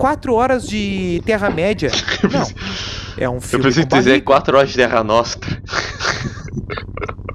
[0.00, 1.90] quatro horas de Terra-média.
[2.32, 2.46] Não.
[3.18, 3.62] É um Eu filme.
[3.64, 4.22] preciso com dizer.
[4.22, 5.62] 4 horas de Terra Nostra.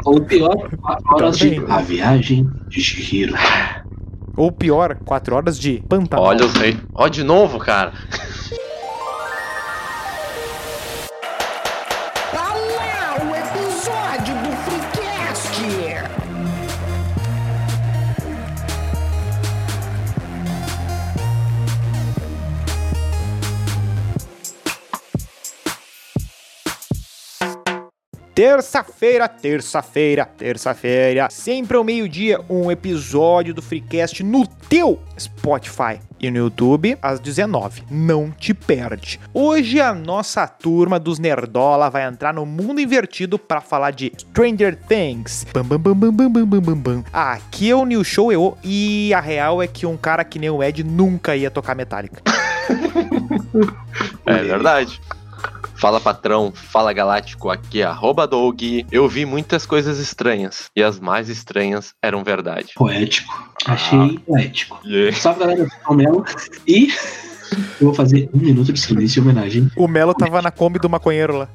[0.03, 1.63] Ou pior, quatro horas de.
[1.69, 3.35] A Viagem de Shihiro.
[4.35, 6.25] Ou pior, quatro horas de Pantanal.
[6.25, 6.77] Olha os rei.
[6.93, 7.93] Ó, de novo, cara.
[28.35, 36.39] Terça-feira, terça-feira, terça-feira, sempre ao meio-dia, um episódio do Freecast no teu Spotify e no
[36.39, 37.83] YouTube às 19.
[37.89, 39.21] Não te perde.
[39.33, 44.77] Hoje a nossa turma dos Nerdola vai entrar no mundo invertido para falar de Stranger
[44.85, 45.47] Things.
[45.53, 47.03] Bam, bam, bam, bam, bam, bam, bam, bam, bam.
[47.13, 50.49] Aqui é o New Show eu e a real é que um cara que nem
[50.49, 52.21] o Ed nunca ia tocar Metallica.
[54.27, 54.99] É verdade.
[55.75, 58.61] Fala patrão, fala galáctico, aqui é arroba Doug.
[58.91, 62.73] Eu vi muitas coisas estranhas, e as mais estranhas eram verdade.
[62.75, 63.33] Poético.
[63.65, 64.79] Achei poético.
[64.85, 65.17] Yeah.
[65.17, 66.25] Salve galera, eu sou o Melo.
[66.67, 66.87] E
[67.79, 69.71] eu vou fazer um minuto de silêncio em homenagem.
[69.75, 71.49] O Melo tava na Kombi do maconheiro lá.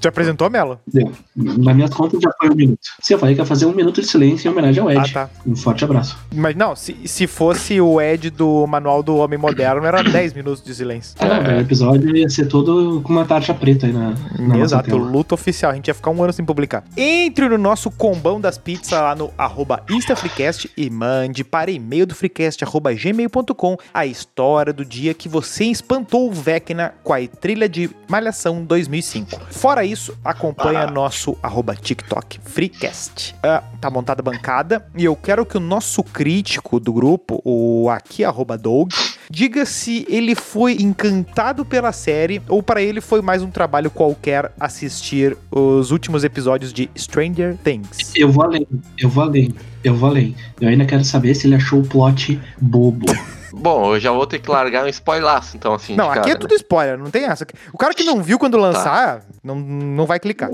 [0.00, 0.78] Te apresentou, Melo?
[0.86, 1.12] Deu.
[1.36, 2.78] Na minha conta já foi um minuto.
[3.00, 5.12] Sim, eu falei que ia fazer um minuto de silêncio em homenagem ao Ah, Ed.
[5.12, 5.30] tá.
[5.46, 6.16] Um forte abraço.
[6.34, 10.62] Mas não, se, se fosse o Ed do Manual do Homem Moderno, era 10 minutos
[10.62, 11.14] de silêncio.
[11.20, 15.34] Ah, O episódio ia ser todo com uma tarja preta aí na, na Exato, luta
[15.34, 15.72] oficial.
[15.72, 16.84] A gente ia ficar um ano sem publicar.
[16.96, 22.14] Entre no nosso combão das pizzas lá no arroba InstaFreecast e mande para e-mail do
[22.14, 27.66] freecast arroba gmail.com a história do dia que você espantou o Vecna com a trilha
[27.66, 29.40] de Malhação 2005.
[29.50, 33.34] Fora isso, acompanha nosso arroba TikTok Freecast.
[33.42, 37.88] Ah, tá montada a bancada e eu quero que o nosso crítico do grupo, o
[37.88, 38.92] aqui arroba Doug,
[39.30, 44.52] diga se ele foi encantado pela série ou para ele foi mais um trabalho qualquer
[44.60, 48.12] assistir os últimos episódios de Stranger Things.
[48.14, 48.66] Eu vou além,
[48.98, 50.36] eu vou além, eu vou além.
[50.60, 53.06] Eu ainda quero saber se ele achou o plot bobo.
[53.56, 55.94] Bom, eu já vou ter que largar um spoilaço, então, assim.
[55.94, 57.46] Não, de aqui é cara, tudo spoiler, não tem essa.
[57.72, 60.50] O cara que não viu quando lançar, não, não vai clicar.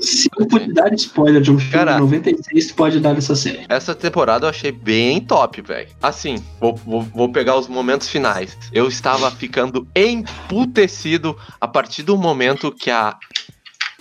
[0.00, 1.94] Se eu puder dar spoiler de um filme Cara.
[1.94, 3.64] de 96, pode dar nessa série.
[3.68, 5.88] Essa temporada eu achei bem top, velho.
[6.02, 8.56] Assim, vou, vou, vou pegar os momentos finais.
[8.72, 13.16] Eu estava ficando emputecido a partir do momento que a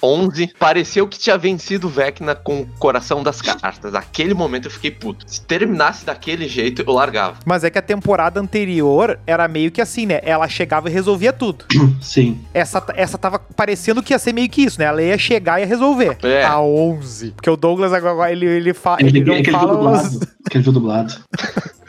[0.03, 3.93] 11 pareceu que tinha vencido o Vecna com o coração das cartas.
[3.93, 5.23] Naquele momento eu fiquei puto.
[5.25, 7.37] Se terminasse daquele jeito, eu largava.
[7.45, 10.19] Mas é que a temporada anterior era meio que assim, né?
[10.23, 11.65] Ela chegava e resolvia tudo.
[12.01, 12.39] Sim.
[12.53, 14.85] Essa, essa tava parecendo que ia ser meio que isso, né?
[14.85, 16.17] Ela ia chegar e ia resolver.
[16.23, 16.43] É.
[16.43, 17.31] A 11.
[17.31, 19.77] Porque o Douglas agora, ele, ele, fa Ele, ele não aquele viu fala os...
[19.77, 20.27] dublado.
[20.45, 21.13] Aquele viu dublado.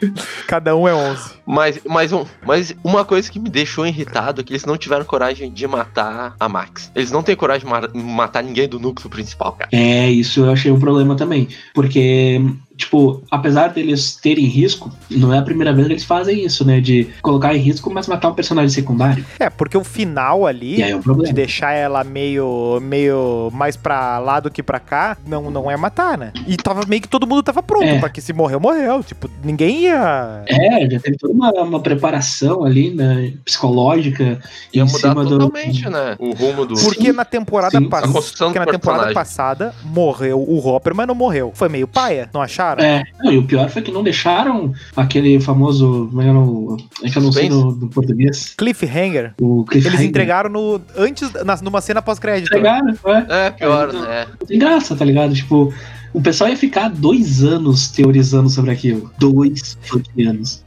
[0.46, 1.30] Cada um é 11.
[1.46, 5.04] Mas, mas, um, mas uma coisa que me deixou irritado é que eles não tiveram
[5.04, 6.90] coragem de matar a Max.
[6.94, 9.70] Eles não têm coragem de ma- matar ninguém do núcleo principal, cara.
[9.72, 11.48] É, isso eu achei um problema também.
[11.74, 12.40] Porque,
[12.76, 16.80] tipo, apesar deles terem risco, não é a primeira vez que eles fazem isso, né?
[16.80, 19.24] De colocar em risco, mas matar um personagem secundário.
[19.38, 23.76] É, porque o final ali, E aí é um de deixar ela meio, meio mais
[23.76, 26.32] pra lá do que pra cá, não, não é matar, né?
[26.46, 27.98] E tava meio que todo mundo tava pronto, É.
[27.98, 29.02] pra que se morreu, morreu.
[29.02, 30.42] Tipo, ninguém ia...
[30.46, 33.32] É, já teve toda uma, uma preparação ali, né?
[33.44, 34.38] Psicológica.
[34.72, 36.16] Ia em mudar cima do- totalmente, né?
[36.18, 36.74] O rumo do.
[36.74, 38.12] Porque na temporada sim, passada.
[38.12, 39.14] Porque na temporada personagem.
[39.14, 41.52] passada morreu o Hopper, mas não morreu.
[41.54, 42.65] Foi meio paia, não acharam?
[42.78, 46.08] É, não, e o pior foi que não deixaram aquele famoso.
[46.10, 48.54] Como é que eu não, é que eu não sei no, no português?
[48.56, 49.34] Cliffhanger.
[49.40, 49.98] O Cliffhanger.
[49.98, 52.46] Eles entregaram no antes na, numa cena pós-crédito.
[52.46, 53.46] Entregaram, é.
[53.46, 54.26] É, pior, né?
[54.46, 55.34] Tem graça, tá ligado?
[55.34, 55.72] Tipo,
[56.12, 59.10] o pessoal ia ficar dois anos teorizando sobre aquilo.
[59.18, 59.76] Dois
[60.26, 60.62] anos.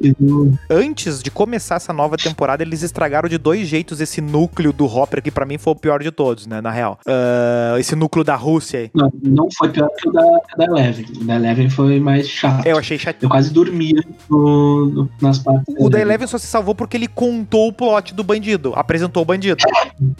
[0.69, 5.22] Antes de começar essa nova temporada, eles estragaram de dois jeitos esse núcleo do Hopper,
[5.22, 6.61] que pra mim foi o pior de todos, né?
[6.61, 7.00] Na real.
[7.07, 8.91] Ah, esse núcleo da Rússia aí.
[8.94, 10.22] Não, não foi pior que o da,
[10.57, 11.05] da Eleven.
[11.19, 12.66] O da Eleven foi mais chato.
[12.66, 13.24] Eu achei chato.
[13.24, 15.74] Eu quase dormia no- no- nas partes.
[15.80, 19.25] O da Eleven só se salvou porque ele contou o plot do bandido, apresentou o
[19.25, 19.57] bandido.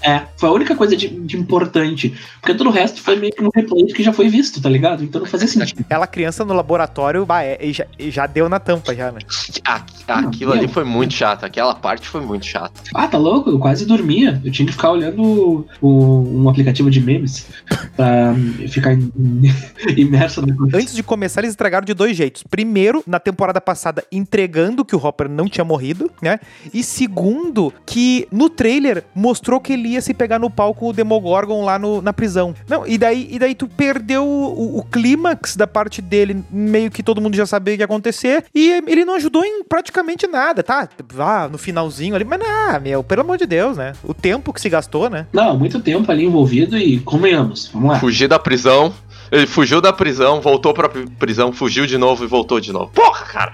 [0.01, 2.13] É, foi a única coisa de, de importante.
[2.42, 5.04] Porque todo o resto foi meio que um replay que já foi visto, tá ligado?
[5.10, 5.84] Então não fazia sentido.
[5.90, 9.20] Ela criança no laboratório, bah, é, já, já deu na tampa já, né?
[9.66, 11.44] A- Aquilo ali foi muito chato.
[11.44, 12.72] Aquela parte foi muito chata.
[12.96, 13.50] Ah, tá louco?
[13.50, 14.42] Eu quase dormia.
[14.44, 17.48] Eu tinha que ficar olhando o- um aplicativo de memes
[17.96, 18.34] pra
[18.68, 19.12] ficar im-
[19.98, 20.78] imerso coisa.
[20.78, 22.44] Antes de começar, eles estragaram de dois jeitos.
[22.44, 26.40] Primeiro, na temporada passada, entregando que o Hopper não tinha morrido, né?
[26.74, 30.94] E segundo, que no trailer mostrou que ele ia se pegar no pau com o
[30.94, 32.54] Demogorgon lá no- na prisão.
[32.68, 37.01] Não, e daí, e daí tu perdeu o, o clímax da parte dele, meio que
[37.01, 40.62] todo mundo já sabia o que ia acontecer, e ele não ajudou em praticamente nada,
[40.62, 40.88] tá?
[41.18, 43.94] Ah, no finalzinho ali, mas não, meu, pelo amor de Deus, né?
[44.04, 45.25] O tempo que se gastou, né?
[45.31, 47.69] Não, muito tempo ali envolvido e convenhamos.
[47.74, 48.00] Vamos lá.
[48.00, 48.94] Fugir da prisão.
[49.31, 52.92] Ele fugiu da prisão, voltou pra pri- prisão, fugiu de novo e voltou de novo.
[52.94, 53.51] Porra, cara!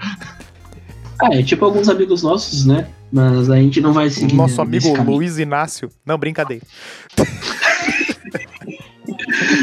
[1.22, 2.88] Ah, é tipo alguns amigos nossos, né?
[3.12, 4.34] Mas a gente não vai seguir.
[4.34, 5.12] Nosso nesse amigo.
[5.12, 5.90] Luiz Inácio.
[6.04, 6.64] Não, brincadeira.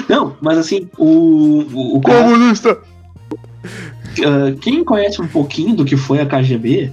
[0.07, 1.05] Não, mas assim, o.
[1.05, 2.79] o, o Comunista!
[4.25, 6.91] ah, quem conhece um pouquinho do que foi a KGB,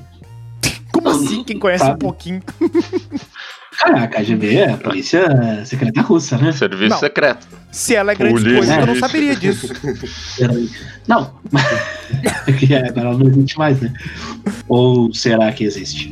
[0.92, 1.44] Como assim?
[1.44, 2.00] Quem conhece um Sabe.
[2.00, 2.42] pouquinho?
[3.80, 6.52] cara, a KGB é a Polícia Secreta Russa, né?
[6.52, 6.98] Serviço Não.
[6.98, 7.46] secreto.
[7.72, 8.56] Se ela é grande Polícia.
[8.56, 9.68] coisa, eu não saberia disso.
[11.08, 11.32] Não,
[12.58, 13.92] que é, agora ela não existe mais, né?
[14.68, 16.08] Ou será que existe?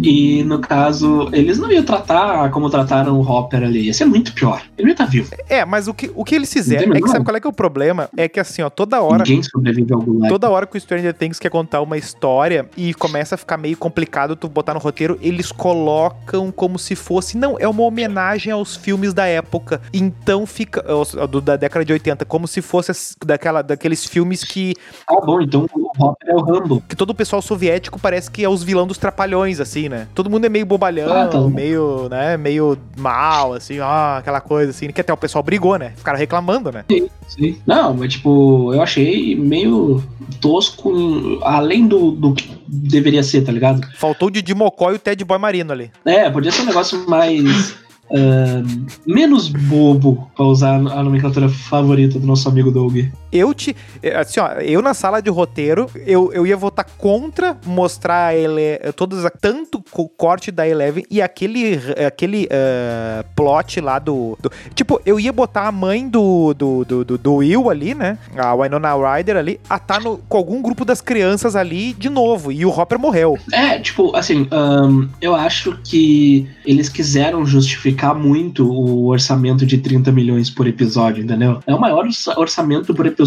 [0.00, 3.86] E no caso, eles não iam tratar como trataram o Hopper ali.
[3.86, 4.62] Ia ser muito pior.
[4.76, 5.30] Ele ia estar vivo.
[5.48, 7.48] É, mas o que, o que eles fizeram Não é que sabe qual é que
[7.48, 8.08] é o problema?
[8.16, 9.24] É que assim, ó, toda hora.
[9.24, 10.28] Ninguém sobrevive ao Gulag.
[10.28, 13.76] Toda hora que o Stranger Things quer contar uma história e começa a ficar meio
[13.76, 17.36] complicado tu botar no roteiro, eles colocam como se fosse.
[17.36, 19.80] Não, é uma homenagem aos filmes da época.
[19.92, 20.84] Então fica.
[20.90, 22.92] aos- do- da década de 80, como se fosse
[23.24, 24.74] daquela, daqueles filmes que,
[25.06, 26.82] Ah, bom, então o Hopper é o Rambo.
[26.88, 30.06] que todo o pessoal soviético parece que é os vilão dos trapalhões, assim, né?
[30.14, 32.36] Todo mundo é meio bobalhão, Ah, tá meio, né?
[32.36, 35.92] Meio mal, assim, ó, aquela coisa assim, que até o pessoal brigou, né?
[35.96, 36.84] Ficaram reclamando, né?
[37.28, 37.58] Sim.
[37.66, 40.02] Não, mas tipo, eu achei meio
[40.40, 42.34] tosco, além do, do
[42.68, 43.80] deveria ser, tá ligado?
[43.96, 45.90] Faltou o Didi Mocó e o Ted Boy Marino ali.
[46.04, 47.74] É, podia ser um negócio mais.
[48.12, 52.96] ahn, menos bobo, pra usar a nomenclatura favorita do nosso amigo Doug.
[53.32, 53.76] Eu te.
[54.02, 58.78] eh, Assim, ó, eu na sala de roteiro, eu, eu ia votar contra mostrar ele,
[58.96, 64.50] todas, a- tanto o corte da Eleven e aquele, aquele eh, plot lá do, do-
[64.74, 68.18] Tipo, eu ia botar a mãe do, do, do, do- Will ali, né?
[68.36, 72.50] A Winona Ryder ali, a tá no, com algum grupo das crianças ali de novo.
[72.50, 73.38] E o Hopper morreu.
[73.52, 80.10] É, tipo, assim, ahn, eu acho que eles quiseram justificar muito o orçamento de 30
[80.10, 81.60] milhões por episódio, entendeu?
[81.66, 83.17] É o maior orça- orçamento por episódio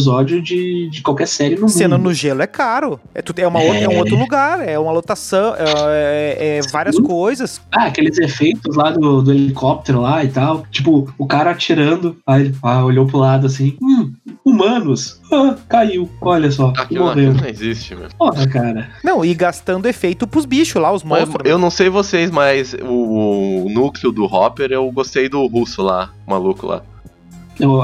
[0.41, 2.07] de, de qualquer série no Cena mundo.
[2.09, 2.99] no gelo é caro.
[3.13, 3.97] É, tudo- é, uma outra- é um É.
[3.99, 7.03] outro lugar, é uma lotação, é, é- é várias Sim.
[7.03, 7.61] coisas.
[7.71, 10.65] Ah, aqueles efeitos lá do, do helicóptero lá e tal.
[10.71, 14.11] Tipo, o cara atirando, aí ah, olhou pro lado assim, hum,
[14.45, 15.19] humanos.
[15.31, 17.33] Ah, caiu, olha só, Aquilo, morreu.
[17.33, 18.07] não existe, meu.
[18.17, 18.89] Porra, cara.
[19.03, 21.49] Não, e gastando efeito pros bichos lá, os monstros.
[21.49, 26.11] eu não sei vocês, mas o, o núcleo do Hopper, eu gostei do russo lá,
[26.27, 26.81] maluco lá.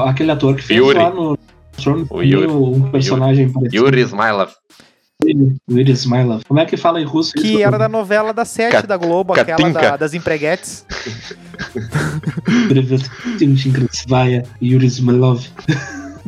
[0.06, 0.98] Aquele ator que fez Yuri.
[0.98, 1.38] lá no
[1.78, 2.46] Throne O Yuri.
[2.46, 3.76] um personagem parecido.
[3.84, 4.52] Yuri Smilov.
[5.70, 6.42] Yuri Smilov.
[6.46, 7.62] Como é que fala em russo Que isso?
[7.62, 9.80] era da novela da sete Cat- da Globo, aquela Katinka.
[9.80, 10.84] da- das empreguetes.
[14.62, 15.44] Yuri Smilov.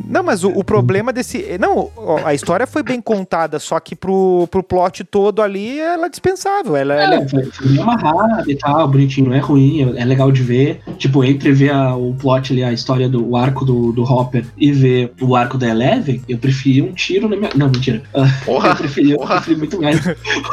[0.07, 1.57] Não, mas o, o problema desse.
[1.59, 1.89] Não,
[2.25, 6.75] a história foi bem contada, só que pro, pro plot todo ali ela é dispensável.
[6.75, 10.05] Ela, ela é- É, foi, foi bem amarrado e tal, bonitinho, não é ruim, é
[10.05, 10.81] legal de ver.
[10.97, 14.45] Tipo, entre ver a- o plot ali, a história do o arco do, do Hopper
[14.57, 17.49] e ver o arco da Eleven, eu preferi um tiro na minha.
[17.55, 18.01] Não, mentira.
[18.13, 18.75] Ah, eu, Porra!
[18.75, 19.35] preferi, eu porra.
[19.35, 19.99] preferi muito mais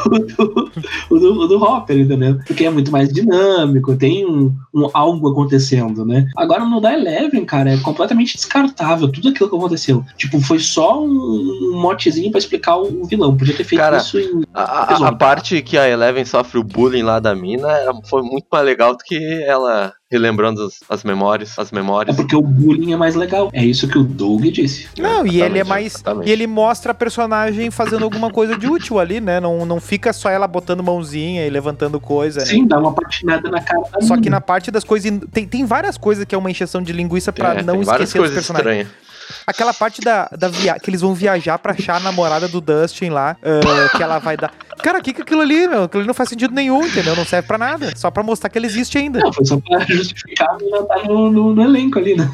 [0.05, 0.71] o do,
[1.09, 2.39] o do, o do Hopper, entendeu?
[2.45, 6.25] Porque é muito mais dinâmico, tem um, um algo acontecendo, né?
[6.37, 10.03] Agora no da Eleven, cara, é completamente descartável tudo aquilo que aconteceu.
[10.17, 13.35] Tipo, foi só um, motezinho pra explicar o, vilão.
[13.35, 14.43] Podia ter feito Cara, isso em.
[14.53, 17.67] A, a- parte que a Eleven sofre o bullying lá da mina
[18.09, 22.15] foi muito mais legal do que ela relembrando as, as memórias, as É memórias.
[22.15, 23.49] porque o bullying é mais legal.
[23.53, 24.87] É isso que o Doug disse.
[24.97, 25.93] Não, e ele é mais.
[25.95, 26.27] exatamente.
[26.27, 29.39] E ele mostra a personagem fazendo alguma coisa de útil ali, né?
[29.39, 32.45] Não, não fica só ela botando mãozinha e levantando coisa, né?
[32.45, 34.37] Sim, dá uma patinada na cara da Só que mina.
[34.37, 35.11] na parte das coisas.
[35.31, 38.09] Tem, tem várias coisas que é uma encheção de linguiça pra É, não tem várias
[38.09, 38.87] esquecer os coisas personagens.
[38.87, 39.08] estranhas.
[39.45, 40.79] Aquela parte da, da via...
[40.79, 44.35] que eles vão viajar pra achar a namorada do Dustin lá, ah, que ela vai
[44.37, 44.51] dar.
[44.81, 45.83] Cara, o que que é aquilo ali, meu?
[45.83, 47.15] Aquilo ali não faz sentido nenhum, entendeu?
[47.15, 47.91] Não serve pra nada.
[47.97, 49.19] Só pra mostrar que ele existe ainda.
[49.19, 52.29] Não, foi só pra justificar a mina tá no, no, no elenco ali, né?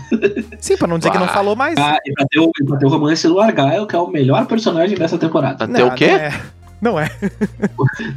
[0.59, 1.29] Sim, pra não dizer que não Ah.
[1.29, 1.75] falou mais.
[1.77, 4.45] Ah, e pra ter, o, pra ter o romance do Argyle, que é o melhor
[4.45, 5.65] personagem dessa temporada.
[5.65, 6.31] Até o quê?
[6.81, 7.09] Não é.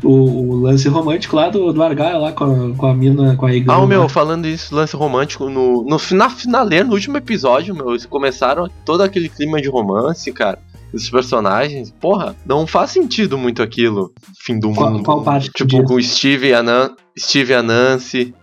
[0.02, 0.10] O,
[0.50, 3.72] o lance romântico lá do, do lá com a, com a mina, com a Egan.
[3.72, 4.08] Ah, o meu, lá.
[4.08, 9.02] falando isso, lance romântico, no, no final, finaleiro, no último episódio, meu, eles começaram todo
[9.02, 10.58] aquele clima de romance, cara.
[10.92, 14.10] Esses personagens, porra, não faz sentido muito aquilo.
[14.40, 15.04] Fim do Qual- mundo.
[15.04, 18.34] qual parte que Tipo, com o Steve e a, Nan, Steve e a Nancy.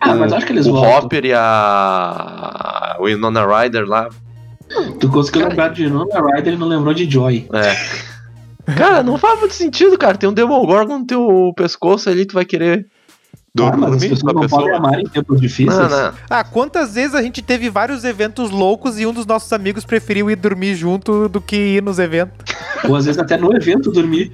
[0.00, 0.98] Ah, o, mas acho que eles o voltam.
[1.06, 2.96] Hopper e a.
[3.00, 4.08] O Winona Ryder lá.
[5.00, 7.48] Tu conseguiu Cara, lembrar de Nona Ryder e não lembrou de Joy.
[7.52, 8.00] É.
[8.76, 10.16] Cara, não faz muito sentido, cara.
[10.16, 12.86] Tem um Demogorgon no teu pescoço ali, tu vai querer
[13.58, 14.76] Ah, mas as Dormir pessoas podem pessoa.
[14.76, 15.76] amar em tempos difíceis.
[15.78, 16.12] Não, não.
[16.28, 20.30] Ah, quantas vezes a gente teve vários eventos loucos e um dos nossos amigos preferiu
[20.30, 22.36] ir dormir junto do que ir nos eventos?
[22.88, 24.32] Ou às vezes até no evento dormir.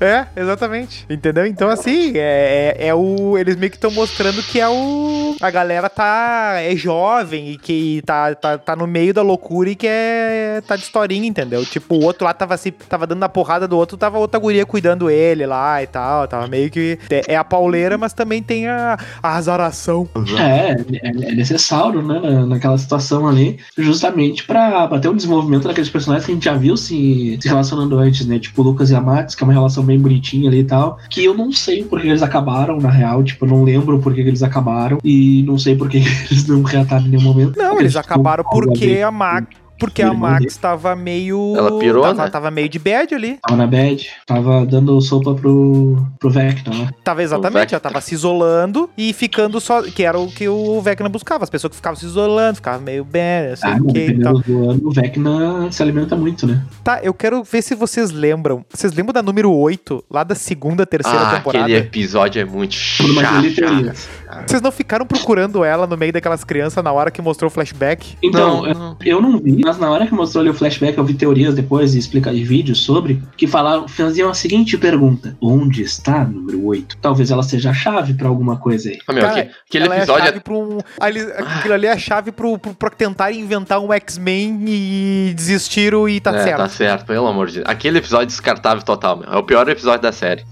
[0.00, 1.04] É, exatamente.
[1.10, 1.44] Entendeu?
[1.46, 3.36] Então, assim, é, é, é o.
[3.36, 5.36] Eles meio que estão mostrando que é o.
[5.40, 6.54] A galera tá.
[6.60, 10.62] É jovem e que tá, tá, tá no meio da loucura e que é.
[10.66, 11.64] tá de historinha, entendeu?
[11.66, 12.70] Tipo, o outro lá tava se.
[12.70, 16.26] Tava dando a porrada do outro, tava outra guria cuidando ele lá e tal.
[16.26, 16.98] Tava meio que.
[17.10, 20.08] É, é a pauleira, mas também tem a, a azaração.
[20.38, 20.70] É,
[21.06, 25.90] é, é necessário, né, na- naquela situação ali, justamente pra, pra ter um desenvolvimento daqueles
[25.90, 28.38] personagens que a gente já viu se, se relacionando antes, né?
[28.38, 30.98] Tipo, o Lucas e a Max, que é uma relação bem bonitinha ali e tal,
[31.10, 34.14] que eu não sei por que eles acabaram, na real, tipo, eu não lembro por
[34.14, 35.98] que que eles acabaram, e não sei por que
[36.30, 37.56] eles não reataram em nenhum momento.
[37.56, 39.59] Não, Porque eles tipo, acabaram porque a Max.
[39.80, 41.54] Porque a Max tava meio.
[41.56, 42.30] Ela pirou, tava, né?
[42.30, 43.38] tava meio de bad ali.
[43.42, 46.90] Tava na bad, tava dando sopa pro, pro Vecna, né?
[47.02, 49.82] Tava exatamente, ela tava se isolando e ficando só.
[49.82, 51.42] Que era o que o Vecna buscava.
[51.44, 54.20] As pessoas que ficavam se isolando, ficavam meio bem, não sei Ah, o que e
[54.20, 54.38] tal.
[54.38, 56.62] do ano, o Vecna se alimenta muito, né?
[56.84, 58.64] Tá, eu quero ver se vocês lembram.
[58.72, 61.64] Vocês lembram da número 8, lá da segunda, terceira Ah, temporada?
[61.64, 64.08] aquele episódio é muito Bruno, mas ele chato.
[64.46, 68.16] Vocês não ficaram procurando ela no meio daquelas crianças na hora que mostrou o flashback?
[68.22, 68.96] Então, Não, não.
[69.04, 71.94] Eu não vi, mas na hora que mostrou ali o flashback, eu vi teorias depois
[71.94, 76.64] e explicar de vídeos sobre, que falaram, faziam a seguinte pergunta: Onde está a número
[76.66, 76.96] 8?
[77.00, 78.98] Talvez ela seja a chave pra alguma coisa aí.
[79.06, 80.78] Ah, meu, Cara, aque- aquele ela é a episódio chave pra um.
[81.00, 86.08] ali- Aquilo ali é a chave pro, pro, pra tentar inventar um X-Men e desistiram
[86.08, 86.56] e tá é, certo.
[86.58, 87.66] tá certo, pelo amor de Deus.
[87.68, 89.28] Aquele episódio descartável total, meu.
[89.32, 90.44] É o pior episódio da série.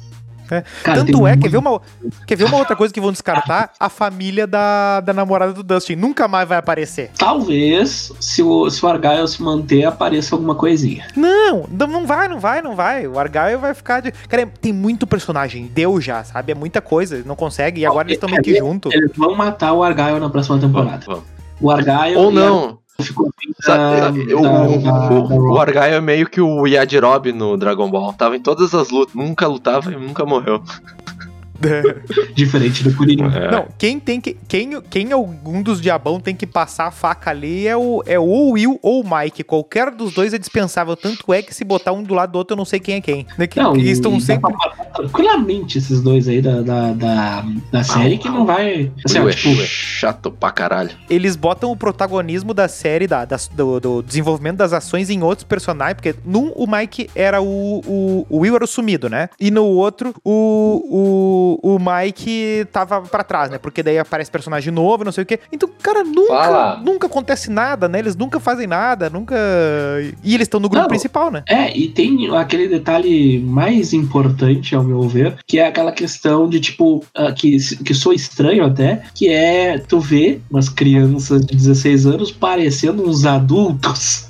[0.49, 1.81] Cara, Tanto é, muito- quer ver, uma,
[2.27, 3.73] quer ver uma outra coisa que vão descartar?
[3.79, 5.95] A família da, da namorada do Dustin.
[5.95, 7.11] Nunca mais vai aparecer.
[7.19, 11.07] Talvez, se o, se o Argyle se manter, apareça alguma coisinha.
[11.17, 13.07] Não, não não vai, não vai, não vai.
[13.07, 14.13] O Argyle vai ficar de.
[14.13, 15.67] Cara, tem muito personagem.
[15.73, 16.53] Deu já, sabe?
[16.53, 17.23] É muita coisa.
[17.25, 17.81] Não consegue.
[17.81, 18.93] E agora eles estão meio que junto.
[18.93, 21.03] Eles vão matar o Argyle na próxima temporada.
[21.07, 21.39] Vamos, vamos.
[21.61, 22.17] O Argyle.
[22.17, 22.79] Ou não.
[23.01, 25.61] Ficou Sabe, eu- o, da- o, da o Rock.
[25.79, 28.13] Argyle é meio que o Yajirobe no Dragon Ball.
[28.13, 30.61] Tava em todas as lutas, nunca lutava e nunca morreu.
[32.35, 33.25] Diferente do Kuririn.
[33.25, 33.51] É.
[33.51, 34.37] Não, quem tem que.
[34.47, 38.49] Quem, quem algum dos diabão tem que passar a faca ali é o, é ou
[38.49, 39.43] o Will ou o Mike.
[39.45, 40.97] Qualquer dos dois é dispensável.
[40.97, 43.01] Tanto é que se botar um do lado do outro, eu não sei quem é
[43.01, 43.27] quem.
[43.37, 44.53] Né, que- Não, que e estão sempre.
[44.95, 48.91] tranquilamente esses dois aí da, da, da, da série que não vai.
[49.05, 50.91] Assim, ó, é tipo, chato pra caralho.
[51.09, 55.45] eles botam o protagonismo da série, da, das- do, do desenvolvimento das ações em outros
[55.45, 59.29] personagens, porque num o Mike era o, o, o Will era o sumido, né?
[59.41, 63.59] E no outro o, o, o Mike tava pra trás, né?
[63.59, 65.39] Porque daí aparece personagem novo, não sei o quê.
[65.53, 66.77] Então, cara, nunca, Fala.
[66.85, 67.99] nunca acontece nada, né?
[68.01, 69.35] Eles nunca fazem nada, nunca.
[70.23, 70.89] E eles estão no grupo Não.
[70.89, 71.43] principal, né?
[71.49, 76.61] É, e tem aquele detalhe mais importante, ao meu ver, que é aquela questão de,
[76.61, 82.07] tipo, ah, que, que sou estranho até, que é tu ver umas crianças de 16
[82.07, 84.29] anos parecendo uns adultos.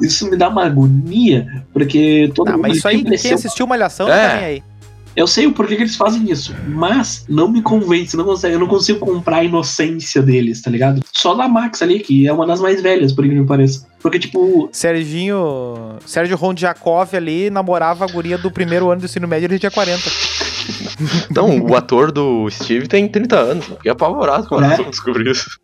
[0.00, 4.08] Isso me dá uma agonia, porque todo Ah, mundo mas isso aí, quem assistiu Malhação
[4.08, 4.10] É.
[4.22, 4.62] não tá nem aí.
[5.16, 8.60] Eu sei o porquê que eles fazem isso, mas não me convence, não consegue, eu
[8.60, 11.02] não consigo comprar a inocência deles, tá ligado?
[11.12, 13.86] Só da Max ali, que é uma das mais velhas, por incrível que pareça.
[14.00, 15.96] Porque, tipo, Serginho.
[16.06, 20.02] Sérgio Rondjakov ali namorava a guria do primeiro ano do ensino médio, ele tinha 40.
[21.34, 23.68] Não, o ator do Steve tem 30 anos.
[23.68, 24.82] Eu Fiquei apavorado quando É?
[24.84, 25.58] descobri isso.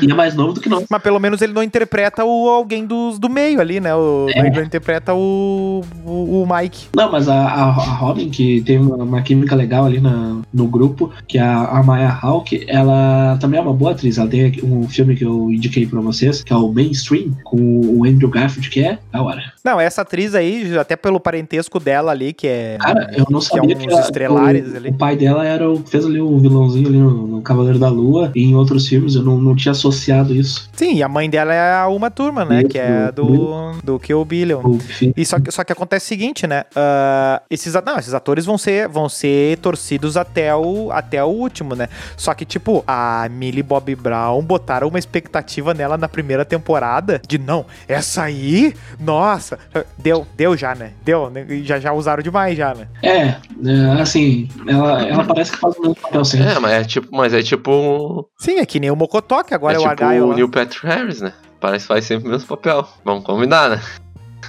[0.00, 0.84] E é mais novo do que nós.
[0.88, 3.94] Mas pelo menos ele não interpreta o alguém dos, do meio ali, né?
[3.94, 4.40] O, É.
[4.40, 6.86] Ele não interpreta o, o, o Mike.
[6.94, 11.10] Não, mas a, a, Robin, que tem uma, uma química legal ali na, no grupo,
[11.26, 14.18] que é a, a Maya Hawke, ela também é uma boa atriz.
[14.18, 18.04] Ela tem um filme que eu indiquei pra vocês, que é o Mainstream, com o
[18.04, 19.42] Andrew Garfield, que é da hora.
[19.64, 22.76] Não, essa atriz aí, até pelo parentesco dela ali, que é.
[22.80, 24.90] Cara, eu não que é sabia que, ela- estrelares o, ali.
[24.90, 28.30] o pai dela era o, fez ali o vilãozinho ali no, no Cavaleiro da Lua
[28.34, 29.14] e em outros filmes.
[29.14, 30.68] Eu não, não tinha associado isso.
[30.72, 32.60] Sim, e a mãe dela é a Uma Turma, né?
[32.60, 34.60] Isso, Que é do, do Kill Billion.
[34.60, 34.78] O.
[35.16, 36.64] E só que, só que acontece o seguinte, né?
[36.76, 41.74] ah, esses, não, esses atores vão ser, vão ser torcidos até o, até o último,
[41.74, 41.88] né?
[42.16, 47.38] Só que, tipo, a Millie Bobby Brown botaram uma expectativa nela na primeira temporada de
[47.38, 49.58] não, essa aí, nossa,
[49.98, 50.92] deu, deu já, né?
[51.04, 51.46] Deu, né?
[51.62, 52.88] já já usaram demais já, né?
[53.02, 56.48] É, é, assim, ela, ela parece que faz o mesmo papel sempre.
[56.48, 58.28] É, mas é tipo, mas é tipo.
[58.38, 60.22] Sim, é que nem o Mocotó, que agora é é, o tipo Argyle.
[60.24, 60.34] o lá.
[60.34, 61.32] Neil Patrick Harris, né?
[61.60, 62.86] Parece que faz sempre o mesmo papel.
[63.04, 63.80] Vamos combinar, né?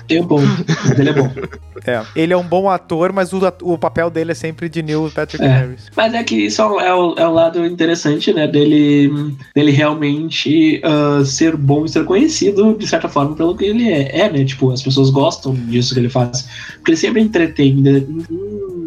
[0.10, 0.42] É bom,
[0.98, 1.32] ele é bom.
[1.86, 2.02] É.
[2.16, 5.44] Ele é um bom ator, mas o, o papel dele é sempre de Neil Patrick
[5.44, 5.48] É.
[5.50, 5.90] Harris.
[5.98, 8.48] Mas é que isso é o, é o- é o lado interessante, né?
[8.48, 9.12] Dele,
[9.54, 14.18] dele realmente ah, ser bom e ser conhecido, de certa forma, pelo que ele é,
[14.22, 14.46] é, né?
[14.46, 16.48] Tipo, as pessoas gostam disso que ele faz.
[16.76, 17.84] Porque ele sempre entretém.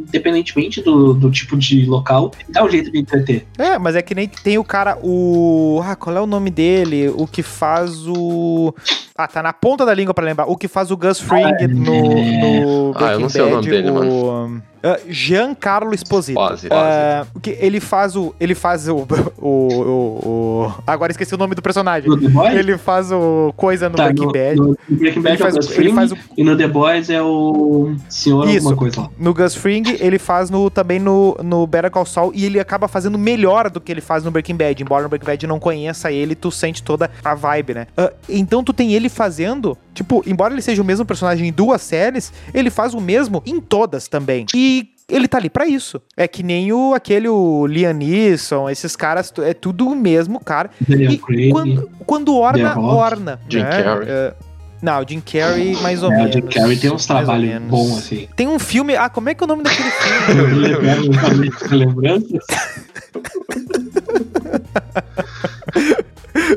[0.07, 3.47] Independentemente do, do tipo de local, dá um jeito de entreter.
[3.59, 5.81] É, mas é que nem tem o cara, o.
[5.85, 7.09] Ah, qual é o nome dele?
[7.09, 8.75] O que faz o.
[9.19, 10.47] Ah, tá na ponta da língua pra lembrar.
[10.47, 13.69] O que faz o Gus Fring Ah, no, no Ah, eu não sei o nome
[13.69, 14.61] dele, o...
[14.83, 16.39] ah, Giancarlo Esposito.
[16.71, 18.35] Ah, o que ele faz o.
[18.39, 19.07] Ele faz o,
[19.39, 20.29] o, o-
[20.69, 22.09] o- Agora esqueci o nome do personagem.
[22.09, 24.57] No The Boys, Ele faz o coisa no tá, Breaking no, Bad.
[24.57, 26.57] no, no Breaking Bad Ele é o faz, Gus ele Fring, faz o, e no
[26.57, 28.59] The Boys é o senhor Isso.
[28.69, 29.11] alguma coisa lá.
[29.19, 32.87] no Gus Fring, ele faz no, também no, no Better Call Saul e ele acaba
[32.89, 34.83] fazendo melhor do que ele faz no Breaking Bad.
[34.83, 37.87] Embora no Breaking Bad não conheça ele, tu sente toda a vibe, né?
[37.97, 41.83] Ah, então tu tem ele fazendo, tipo, embora ele seja o mesmo personagem em duas
[41.83, 44.47] séries, ele faz o mesmo em todas também.
[44.55, 46.01] E ele tá ali pra isso.
[46.17, 50.71] É que nem o aquele o Liam Neeson, esses caras, é tudo o mesmo cara.
[50.81, 51.51] Daniel E Craig.
[51.51, 53.41] quando, quando orna, Rock, orna.
[53.49, 53.83] Jim né?
[53.83, 54.09] Carrey.
[54.09, 54.35] É,
[54.83, 56.33] não, Jim Carrey mais ou É, o menos.
[56.35, 58.29] Jim Carrey tem uns trabalhos bons, assim.
[58.37, 58.95] Tem um filme.
[58.97, 60.41] Ah, como é que é o nome daquele filme?
[60.41, 62.27] Eu lembrava exatamente essa lembrança.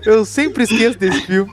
[0.05, 1.51] Eu sempre esqueço desse filme.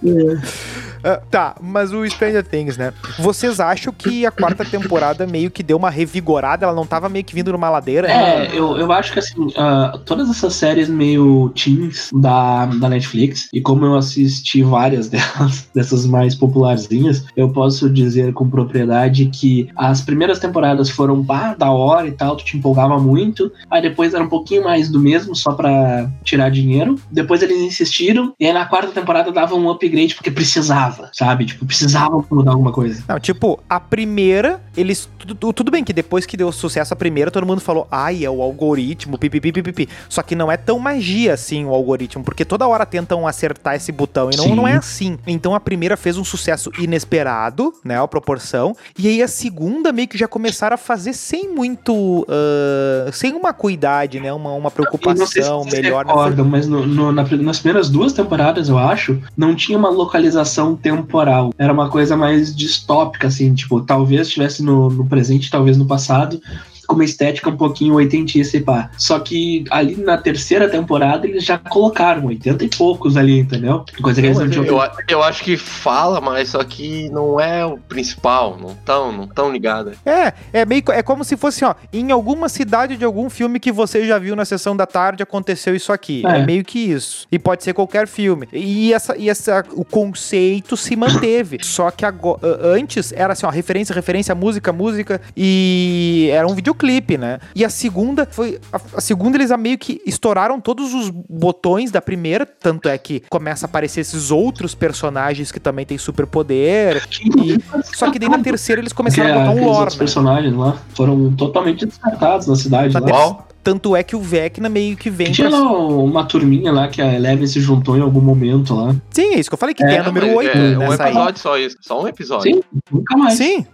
[1.06, 2.92] Ah, tá, mas o Stranger Things, né?
[3.20, 6.66] Vocês acham que a quarta temporada meio que deu uma revigorada?
[6.66, 8.10] Ela não tava meio que vindo numa ladeira?
[8.10, 13.48] É, eu, eu acho que assim, ah, todas essas séries meio teens da, da Netflix,
[13.52, 19.68] e como eu assisti várias delas, dessas mais popularzinhas, eu posso dizer com propriedade que
[19.76, 24.12] as primeiras temporadas foram bah, da hora e tal, tu te empolgava muito, aí depois
[24.12, 26.96] era um pouquinho mais do mesmo, só pra tirar dinheiro.
[27.12, 31.46] Depois eles insistiram, e aí na quarta temporada dava um upgrade porque precisava, sabe?
[31.46, 33.02] Tipo, precisava mudar alguma coisa.
[33.08, 35.08] Não, tipo, a primeira, eles.
[35.18, 38.30] Tudo, tudo bem que depois que deu sucesso a primeira, todo mundo falou, ai, é
[38.30, 39.88] o algoritmo, pipipi, pipipi.
[40.08, 43.90] Só que não é tão magia assim o algoritmo, porque toda hora tentam acertar esse
[43.90, 44.54] botão e não, Sim.
[44.54, 45.18] não é assim.
[45.26, 48.74] Então a primeira fez um sucesso inesperado, né, a proporção.
[48.98, 52.26] E aí a segunda meio que já começaram a fazer sem muito.
[52.28, 56.04] ah, sem uma cuidade, né, uma, uma se preocupação melhor.
[56.44, 61.52] mas no- no- na- nas primeiras duas temporadas, eu acho, não tinha uma localização temporal.
[61.58, 66.40] Era uma coisa mais distópica, assim, tipo, talvez estivesse no, no presente, talvez no passado,
[66.86, 68.90] com uma estética um pouquinho oitentista e pá.
[68.96, 73.84] Só que ali na terceira temporada eles já colocaram 80 e poucos ali, entendeu?
[74.00, 77.64] Coisa que eles não tinham Eu, eu acho que fala, mas só que não é
[77.64, 78.56] o principal.
[78.60, 79.94] Não tão, não tão ligada.
[80.04, 83.72] É, é meio é como se fosse, ó, em alguma cidade de algum filme que
[83.72, 86.22] você já viu na sessão da tarde aconteceu isso aqui.
[86.24, 86.46] É, É.
[86.46, 87.26] meio que isso.
[87.30, 88.48] E pode ser qualquer filme.
[88.52, 91.58] E essa e essa o conceito se manteve.
[91.62, 97.16] Só que agora, antes era assim, ó, referência, referência, música, música e era um videoclipe,
[97.16, 97.40] né?
[97.54, 101.90] E a segunda foi a, a segunda eles a meio que estouraram todos os botões
[101.90, 107.02] da primeira, tanto é que começa a aparecer esses outros personagens que também têm superpoder.
[107.20, 107.58] E,
[107.96, 109.98] só que daí na terceira eles começaram a botar um aqueles lore, outros né?
[109.98, 112.94] personagens lá foram totalmente descartados na cidade.
[112.94, 113.45] Na lá.
[113.66, 115.58] Tanto é que o Vecna meio que vem Tinha pra...
[115.58, 118.94] lá uma turminha lá que a Eleven se juntou em algum momento lá.
[119.10, 120.78] Sim, é isso que eu falei, que É, tem a número Mas 8 é, um
[120.78, 121.10] nessa aí.
[121.10, 121.76] episódio só isso.
[121.80, 122.54] Só um episódio.
[122.54, 123.34] Sim, nunca mais.
[123.36, 123.66] Sim,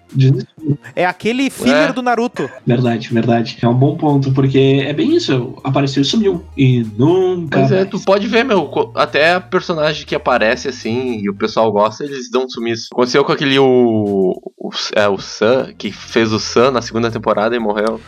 [0.97, 1.93] é aquele filler É.
[1.93, 2.49] do Naruto.
[2.67, 3.59] Verdade, verdade.
[3.61, 5.55] É um bom ponto, porque é bem isso.
[5.63, 6.43] Apareceu e sumiu.
[6.57, 7.61] E nunca.
[7.61, 7.91] Mas é, mais.
[7.91, 12.45] tu pode ver, meu, até personagem que aparece assim e o pessoal gosta, eles dão
[12.45, 12.89] um sumiço.
[12.93, 17.55] Aconteceu com aquele o, o, é, o Sam, que fez o Sam na segunda temporada
[17.55, 18.01] e morreu.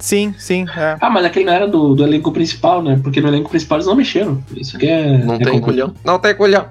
[0.00, 0.96] Sim, sim, é.
[1.00, 2.98] Ah, mas aquele não era do, do elenco principal, né?
[3.02, 4.42] Porque no elenco principal eles não mexeram.
[4.56, 5.18] Isso que é.
[5.18, 5.94] Não é tem colhão.
[6.04, 6.66] Não tem colhão.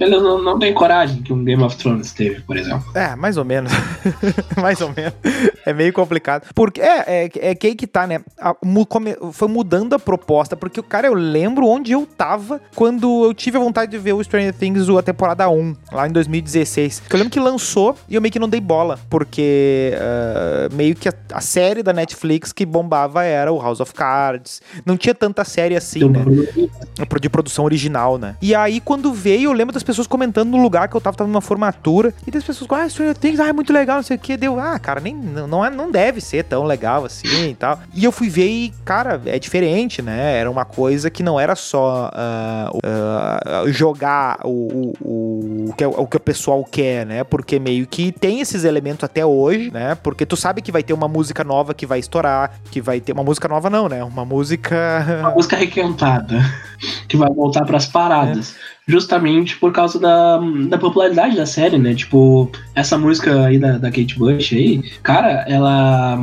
[0.00, 2.84] Eles não, não têm coragem que um Game of Thrones teve, por exemplo.
[2.94, 3.72] É, mais ou menos.
[4.60, 5.14] mais ou menos.
[5.64, 6.46] É meio complicado.
[6.54, 8.20] Porque é, é, é que aí que tá, né?
[8.40, 8.54] A-
[8.88, 13.34] come- foi mudando a proposta, porque o cara, eu lembro onde eu tava quando eu
[13.34, 17.02] tive a vontade de ver o Stranger Things a temporada 1, lá em 2016.
[17.08, 20.94] Que eu lembro que lançou e eu meio que não dei bola, porque ah, meio
[20.94, 24.62] que a, a série da Netflix que bombava era o House of Cards.
[24.86, 26.24] Não tinha tanta série assim, né?
[27.20, 28.36] de produção original, né?
[28.40, 31.28] E aí, quando veio, eu lembro das pessoas comentando no lugar que eu tava, tava
[31.28, 34.20] numa formatura, e das pessoas, ah, Stranger Things, ah, é muito legal, não sei o
[34.20, 34.36] que.
[34.36, 37.80] Deu, ah, cara, nem, não, é, não deve ser tão legal assim e tal.
[37.94, 40.36] E eu fui ver e, cara, é diferente, né?
[40.38, 42.10] Era uma coisa que não era só
[42.72, 47.24] o- ah, jogar o, o, o, que, o que o pessoal quer, né?
[47.24, 49.94] Porque meio que tem esses elementos até hoje, né?
[49.96, 53.12] Porque tu sabe que vai ter uma música nova que vai estourar, que vai ter
[53.12, 54.04] uma música nova não, né?
[54.04, 54.76] Uma música
[55.20, 56.38] Uma música requentada.
[57.08, 58.54] Que vai voltar pras paradas.
[58.74, 58.77] É.
[58.88, 61.94] Justamente por causa da, da popularidade da série, né?
[61.94, 66.18] Tipo, essa música aí da, da Kate Bush aí, cara, ela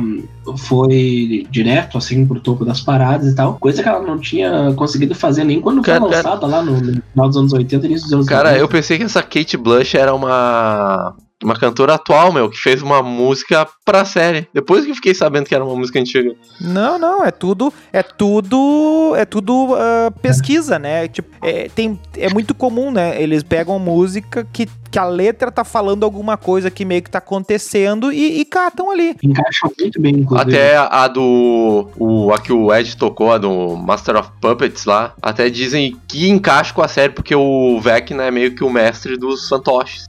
[0.56, 3.54] foi direto, assim, pro topo das paradas e tal.
[3.54, 7.02] Coisa que ela não tinha conseguido fazer nem quando Cara, foi lançada lá no, no
[7.12, 8.60] final dos anos 80 início dos anos Cara, 90.
[8.60, 13.02] eu pensei que essa Kate Blush era uma uma cantora atual, meu, que fez uma
[13.02, 14.48] música pra série.
[14.54, 16.34] Depois que eu fiquei sabendo que era uma música antiga.
[16.60, 21.06] Não, não, é tudo, é tudo, é tudo ah, pesquisa, né?
[21.08, 23.20] Tipo, é, tem, é muito comum, né?
[23.20, 27.18] Eles pegam música que, que a letra tá falando alguma coisa que meio que tá
[27.18, 29.14] acontecendo e, e catam ali.
[29.22, 30.56] Encaixa muito bem, inclusive.
[30.56, 31.90] Até a, a do.
[31.98, 35.14] O, a que o Ed tocou, a do Master of Puppets lá.
[35.20, 39.18] Até dizem que encaixa com a série, porque o Vecna é meio que o mestre
[39.18, 40.06] dos fantoches.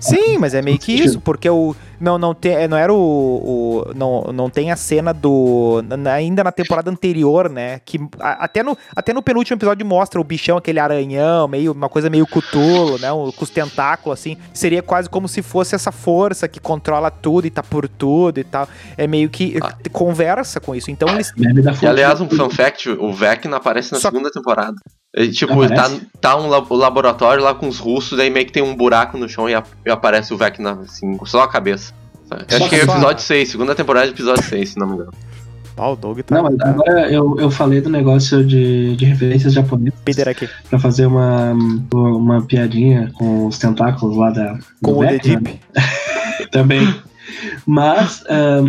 [0.00, 3.92] Sim, mas é meio que isso, porque o não não tem, não era o, o
[3.94, 7.80] não, não tem a cena do na- ainda na temporada anterior, né?
[7.84, 11.88] Que a- até no até no penúltimo episódio mostra o bichão aquele aranhão, meio uma
[11.88, 13.12] coisa meio cutulo, né?
[13.12, 14.36] Um, com os tentáculos assim.
[14.54, 18.44] Seria quase como se fosse essa força que controla tudo e tá por tudo e
[18.44, 18.68] tal.
[18.96, 19.74] É meio que Ah.
[19.92, 20.90] conversa com isso.
[20.90, 21.32] Então eles
[21.82, 24.74] E aliás, um fun fact, o Vecna aparece na Só- segunda temporada.
[25.26, 26.06] Tipo, tá, Aparece?
[26.20, 29.28] tá um lab- laboratório lá com os russos, daí meio que tem um buraco no
[29.28, 31.92] chão e, a- e aparece o Vecna, assim, só a cabeça.
[32.30, 34.94] Eu Só- acho que é só- episódio 6, segunda temporada, episódio 6, se não me
[34.94, 35.12] engano.
[35.74, 39.52] Pau, o Doug tá Não, mas agora eu, eu falei do negócio de, de referências
[39.52, 40.48] japonesas Peter aqui.
[40.68, 41.52] pra fazer uma,
[41.92, 44.58] uma piadinha com os tentáculos lá da.
[44.82, 45.60] Com o The Deep.
[46.50, 46.94] Também.
[47.66, 48.24] Mas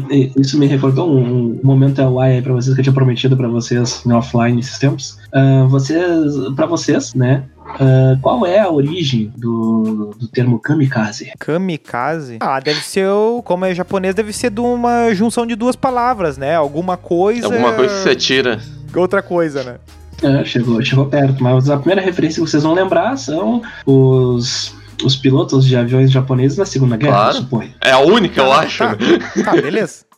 [0.10, 3.36] e- isso me recordou um, um momento Hawaii aí pra vocês que eu tinha prometido
[3.36, 5.18] pra vocês no offline esses tempos.
[5.34, 7.44] Ahn, vocês, para vocês, né?
[7.80, 11.32] ah, qual é a origem do, do termo kamikaze?
[11.38, 12.38] Kamikaze?
[12.40, 16.38] Ah, deve ser, o, como é japonês, deve ser de uma junção de duas palavras,
[16.38, 16.56] né?
[16.56, 17.46] Alguma coisa.
[17.46, 18.60] Alguma coisa que você tira.
[18.96, 19.76] Outra coisa, né?
[20.22, 25.16] É, chegou, chegou perto, mas a primeira referência que vocês vão lembrar são os, os
[25.16, 27.30] pilotos de aviões japoneses na Segunda Guerra, Claro.
[27.38, 27.74] eu suponho.
[27.84, 28.78] É a única, eu Tá, acho.
[28.80, 28.98] tá.
[29.46, 30.10] Tá, beleza.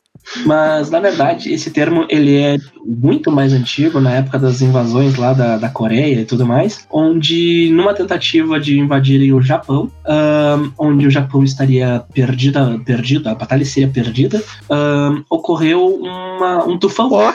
[0.45, 5.33] Mas, na verdade, esse termo ele é muito mais antigo, na época das invasões lá
[5.33, 11.07] da, da Coreia e tudo mais, onde, numa tentativa de invadirem o Japão, ahn, onde
[11.07, 17.33] o Japão estaria perdida, perdido, a batalha seria perdida, ahn, ocorreu uma, um tufão Ó,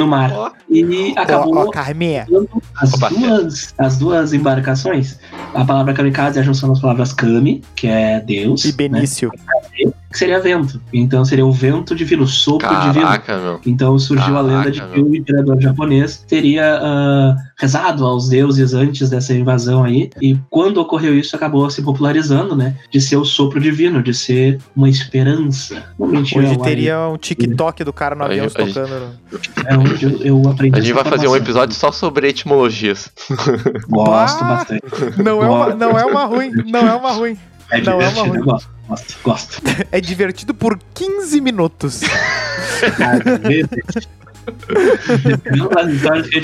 [0.00, 0.32] no mar.
[0.32, 0.50] ó.
[0.68, 2.26] E acabou ó, Carminha.
[2.80, 3.08] as Opa.
[3.10, 5.18] duas, as duas embarcações.
[5.54, 9.30] A palavra kamikaze é a junção das palavras kami, que é Deus, E né, Benício.
[10.10, 10.80] Que seria vento.
[10.92, 13.06] Então seria o vento divino, o sopro divino.
[13.06, 13.60] Caraca, meu.
[13.64, 18.74] Então surgiu a lenda de Caraca, que o imperador japonês teria ah, rezado aos deuses
[18.74, 20.10] antes dessa invasão aí.
[20.20, 22.76] E quando ocorreu isso, acabou se popularizando, né?
[22.90, 25.84] De ser o sopro divino, de ser uma esperança.
[25.98, 26.40] Mentira.
[26.42, 29.10] Hoje lá, teria um TikTok do cara no avião a gente- tocando.
[29.66, 30.76] É onde eu, eu aprendi.
[30.78, 33.10] A gente vai fazer um episódio só sobre etimologias.
[33.88, 34.56] Gosto Ah!
[34.56, 34.82] bastante.
[35.22, 37.36] Não é, uma, não é uma ruim, não é uma ruim.
[37.70, 38.40] É Não é uma ruim.
[38.40, 39.62] eu gosto, gosto.
[39.90, 42.00] É divertido por 15 minutos.
[42.98, 43.68] Às vezes.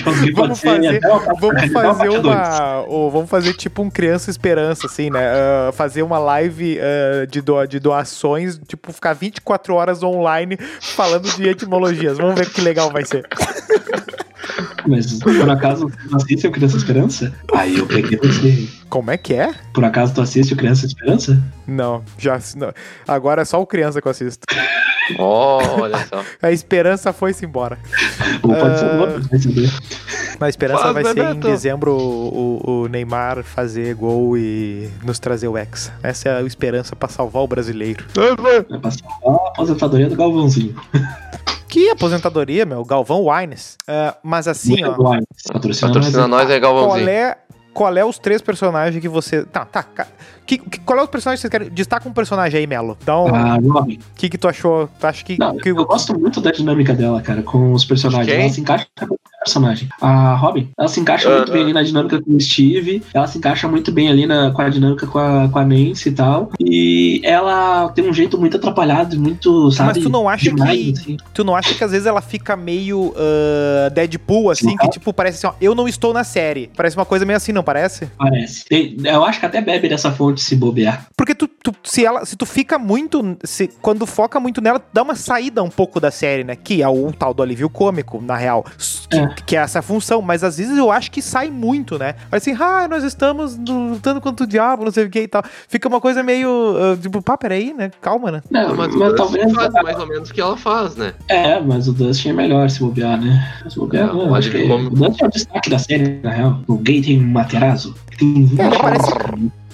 [0.04, 2.80] Pode Vamos fazer- Vamos fazer uma.
[2.87, 5.20] ou vamos fazer tipo um Criança Esperança, assim, né?
[5.26, 11.28] Ah, fazer uma live ah, de, doa- de doações, tipo, ficar 24 horas online falando
[11.35, 12.18] de etimologias.
[12.18, 13.26] Vamos ver que legal vai ser.
[14.87, 17.32] Mas por acaso tu assiste o Criança Esperança?
[17.54, 18.68] Aí eu peguei você.
[18.88, 19.52] Como é que é?
[19.74, 21.42] Por acaso tu assiste o Criança Esperança?
[21.66, 22.38] Não, já.
[22.56, 22.72] não.
[23.06, 24.44] Agora é só o criança que eu assisto.
[25.18, 26.22] Ó, olha só.
[26.42, 27.78] A esperança foi-se embora.
[28.42, 28.96] Ou pode ser Ah.
[29.00, 29.70] outro, vai saber.
[30.38, 31.46] Na esperança Faz, vai né, ser em Beto?
[31.48, 35.92] dezembro o, o- o Neymar fazer gol e nos trazer o Hexa.
[36.02, 38.04] Essa é a esperança pra salvar o brasileiro.
[38.68, 40.74] Vai passar a aposentadoria do Galvãozinho.
[41.76, 42.82] Que aposentadoria, meu?
[42.86, 43.76] Galvão Wines.
[43.86, 44.86] Ah, mas assim, ó.
[44.86, 45.18] Muito bom.
[45.52, 46.30] Patrocina, Patrocina nós.
[46.30, 47.06] nós Qual Galvãozinho.
[47.10, 47.36] é,
[47.76, 49.44] qual é os três personagens que você.
[49.44, 49.84] Tá, tá.
[50.46, 51.68] Que, que- qual é os personagens que vocês querem?
[51.74, 52.96] Destaca um personagem aí, Melo.
[53.04, 53.30] Dá um.
[53.30, 53.98] O A Robin.
[54.16, 54.88] que, que tu achou?
[54.98, 55.34] Tu acha que.
[55.34, 55.48] Ah.
[55.52, 58.32] Não, que- eu gosto muito da dinâmica dela, cara, com os personagens.
[58.32, 58.44] Quem?
[58.44, 59.88] Ela se encaixa com o personagem.
[60.00, 61.64] A Robin, ela se encaixa Ah, muito bem ah.
[61.64, 63.02] ali na dinâmica com o Steve.
[63.12, 66.08] Ela se encaixa muito bem ali na, com a dinâmica com a, com a Nancy
[66.08, 66.50] e tal.
[66.60, 69.94] E ela tem um jeito muito atrapalhado, muito, sabe?
[69.94, 71.16] Mas tu não acha demais, que- assim.
[71.34, 74.76] Tu não acha que às vezes ela fica meio ah, Deadpool, assim, Sim.
[74.76, 76.70] que tipo, parece assim, ó, eu não estou na série.
[76.76, 78.07] Parece uma coisa meio assim, não parece?
[78.16, 78.64] Parece.
[78.64, 81.07] Tem- Eu acho que até bebe dessa fonte se bobear.
[81.16, 85.02] Porque tu, tu- se ela, se tu fica muito, se, quando foca muito nela, dá
[85.02, 86.55] uma saída um pouco da série, né?
[86.57, 88.64] Que é o tal do alívio cômico, na real,
[89.11, 89.29] que É.
[89.46, 90.22] que é essa função.
[90.22, 92.14] Mas às vezes eu acho que sai muito, né?
[92.31, 95.42] Assim, ah, nós estamos lutando contra o diabo, não sei o que e tal.
[95.68, 96.48] Fica uma coisa meio,
[96.79, 97.90] ah, tipo, pá, peraí, né?
[98.00, 98.42] Calma, né?
[98.50, 99.52] Não, Mas, mas, talvez.
[99.52, 101.14] Faz mais ou menos o que ela faz, né?
[101.29, 103.61] É, mas o Dustin é melhor se bobear, né?
[103.68, 104.94] Se bobear, É, não, o acho que cômico.
[104.94, 106.61] o Dustin é o destaque da série, na real.
[106.68, 106.76] O
[107.60, 107.94] Gaten Materazzo.
[108.18, 109.12] Tem 20 É, parece-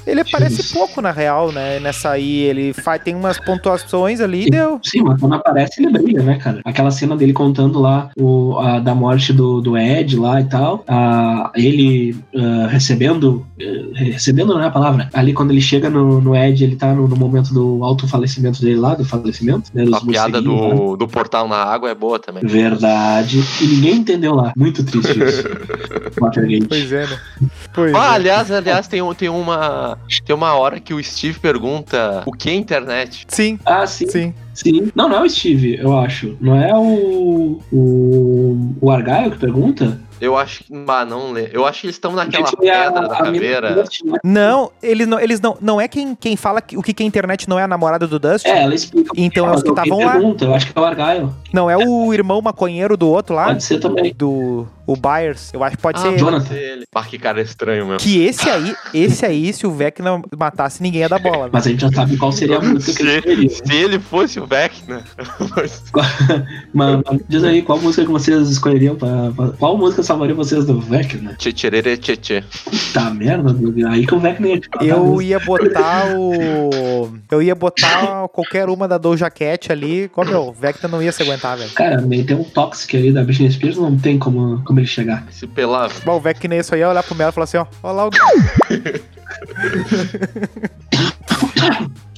[0.06, 1.78] Ele aparece pouco, na real, né?
[1.80, 4.80] Nessa aí, ele faz, tem umas pontuações ali e deu.
[4.82, 6.60] Sim, mas quando aparece ele brilha, né, cara?
[6.64, 10.84] Aquela cena dele contando lá o, a, da morte do, do Ed lá e tal,
[10.88, 16.20] a, ele ah, recebendo, eh, recebendo não é a palavra, ali quando ele chega no,
[16.20, 20.00] no Ed, ele tá no, no momento do autofalecimento dele lá, do falecimento, né, A
[20.04, 20.74] piada morceguinhos lá.
[20.74, 22.42] do, do portal na água é boa também.
[22.44, 23.42] Verdade.
[23.60, 24.52] E ninguém entendeu lá.
[24.56, 25.44] Muito triste isso.
[26.20, 26.66] Watergate.
[26.68, 27.18] Pois é, né?
[27.72, 28.14] Pois Ah, é.
[28.16, 29.91] aliás, aliás, tem, tem, uma,
[30.24, 33.24] tem uma hora que o Steve pergunta o que é internet.
[33.28, 34.35] Sim, Ah, sim, sim.
[34.55, 34.90] sim.
[34.94, 36.37] Não, não é o Steve, eu acho.
[36.40, 37.61] Não é o.
[37.72, 39.98] O, o Argyle que pergunta?
[40.20, 40.72] Eu acho que.
[40.87, 41.50] Ah, não lembro.
[41.52, 43.74] Eu acho que eles estão naquela pedra da a caveira.
[44.05, 44.18] né?
[44.22, 47.07] Não, eles não, eles não, não é quem, quem fala que, o que que é
[47.07, 48.48] internet não é a namorada do Dustin.
[48.48, 49.11] É, ela explica.
[49.16, 50.12] Então é os que estavam lá.
[50.12, 51.28] pergunta, Eu acho que é o Argyle.
[51.52, 53.46] Não é o irmão maconheiro do outro lá?
[53.46, 54.14] Pode ser também.
[54.16, 55.52] Do o Byers.
[55.52, 56.18] Eu acho que pode Ah, ser ele.
[56.18, 56.54] Jonathan.
[56.54, 56.84] ele.
[57.08, 57.98] Que cara estranho mesmo.
[58.00, 61.44] Que esse aí, esse aí, se o Vecna matasse, ninguém ia dar bola.
[61.44, 61.50] né?
[61.52, 63.48] Mas a gente já sabe qual seria a música que ele escolheria.
[63.50, 65.02] Se, se ele fosse o Vecna.
[65.56, 65.82] mas-
[66.72, 70.64] Mas, mas diz aí, qual música que vocês escolheriam pra, pra- Qual música salvaria vocês
[70.64, 71.34] do Vecna?
[71.38, 72.42] Tchê-tchê-rê, tchê-tchê.
[72.94, 73.88] Tá merda, meu.
[73.88, 75.22] aí que o Vecna ia te matar Eu mesmo.
[75.22, 77.12] ia botar o.
[77.30, 80.08] Eu ia botar qualquer uma da Doja Cat ali.
[80.08, 81.70] Como meu, o Vecna não ia se aguentar, velho.
[81.72, 85.24] Cara, meio tem um Toxic ali da Britney Spears, não tem como, como ele chegar.
[85.30, 85.92] Se pelava.
[86.04, 88.06] Bom, o Vecna isso aí ia olhar pro Melo e falar assim: ó, olha lá
[88.06, 88.11] o.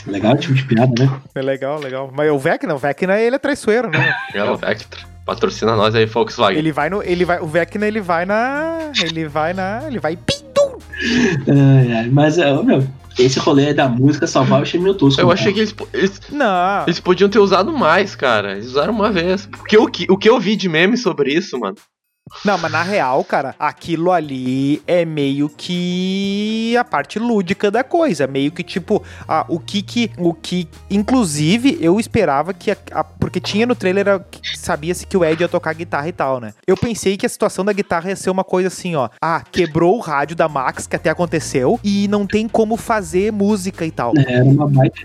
[0.07, 1.21] Legal, tipo de piada, né?
[1.35, 2.13] É legal, legal.
[2.15, 4.15] Mas o Vecna, o Vecna ele é traiçoeiro, né?
[4.35, 5.01] É o Vectra.
[5.25, 6.59] Patrocina nós aí, Volkswagen.
[6.59, 7.03] Ele vai no.
[7.03, 8.93] Ele vai, o Vecna ele vai na.
[9.03, 9.83] Ele vai na.
[9.87, 10.19] Ele vai.
[11.49, 12.87] Ai, mas, é, meu,
[13.19, 15.21] esse rolê da música salvar eu achei meio tosco.
[15.21, 15.41] Eu cara.
[15.41, 16.83] achei que eles, eles, Não.
[16.83, 18.53] eles podiam ter usado mais, cara.
[18.53, 19.47] Eles usaram uma vez.
[19.47, 21.77] Porque o que, o que eu vi de meme sobre isso, mano?
[22.45, 28.27] Não, mas na real, cara, aquilo ali é meio que a parte lúdica da coisa.
[28.27, 30.11] Meio que tipo, ah, o que que.
[30.17, 30.67] O que.
[30.91, 32.71] Inclusive, eu esperava que.
[32.71, 36.09] a- a- porque tinha no trailer, a- que sabia-se que o Ed ia tocar guitarra
[36.09, 36.55] e tal, né?
[36.67, 39.11] Eu pensei que a situação da guitarra ia ser uma coisa assim, ó.
[39.21, 43.85] Ah, quebrou o rádio da Max, que até aconteceu, e não tem como fazer música
[43.85, 44.13] e tal.
[44.17, 44.99] É, Era uma baita.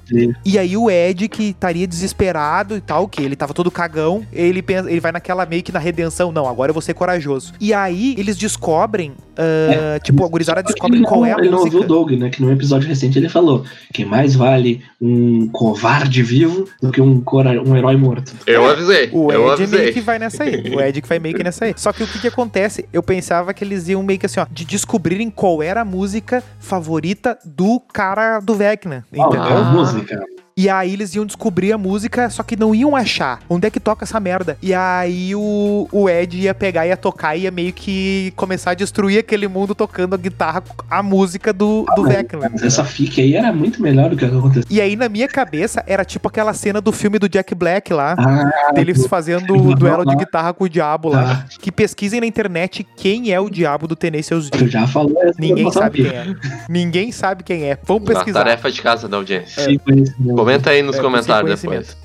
[0.45, 4.62] E aí o Ed, que estaria desesperado e tal, que ele tava todo cagão, ele
[4.62, 7.53] pensa, ele vai naquela meio que na redenção, não, agora eu vou ser corajoso.
[7.59, 11.49] E aí eles descobrem, ah, tipo, a gurizada descobre ele qual não, é a ele
[11.49, 11.87] não ouviu o música.
[11.87, 12.29] Doug, né?
[12.29, 17.19] Que no episódio recente ele falou que mais vale um covarde vivo do que um,
[17.21, 18.33] cora- um herói morto.
[18.45, 19.09] Eu avisei.
[19.11, 20.55] O eu Ed meio que vai nessa aí.
[20.75, 21.73] O Ed que vai meio que nessa aí.
[21.75, 22.85] Só que o que que acontece?
[22.93, 26.43] Eu pensava que eles iam meio que assim, ó, de descobrirem qual era a música
[26.59, 29.41] favorita do cara do Vecna, entendeu?
[29.41, 30.21] Ah, música.
[30.59, 33.39] E aí eles iam descobrir a música, só que não iam achar.
[33.49, 34.57] Onde é que toca essa merda?
[34.61, 39.19] E aí o, o Ed ia pegar, ia tocar, ia meio que começar a destruir
[39.19, 42.49] aquele mundo tocando a guitarra, a música do, do Vecna.
[42.51, 44.65] Mas essa fic aí era muito melhor do que aconteceu.
[44.69, 48.17] E aí na minha cabeça era tipo aquela cena do filme do Jack Black lá.
[48.19, 51.45] Ah, Deles fazendo o duelo de guitarra com o diabo lá.
[51.61, 54.67] Que pesquisem na internet quem é o diabo do Tenacious tu D.
[54.67, 56.25] já falou essa Ninguém sabe quem é.
[56.67, 57.77] Ninguém sabe quem é.
[57.83, 58.43] Vamos Na pesquisar.
[58.43, 59.63] tarefa de casa da audiência.
[59.63, 60.48] Sim, conhecimento.
[60.49, 61.97] Comenta aí nos É, comentários depois.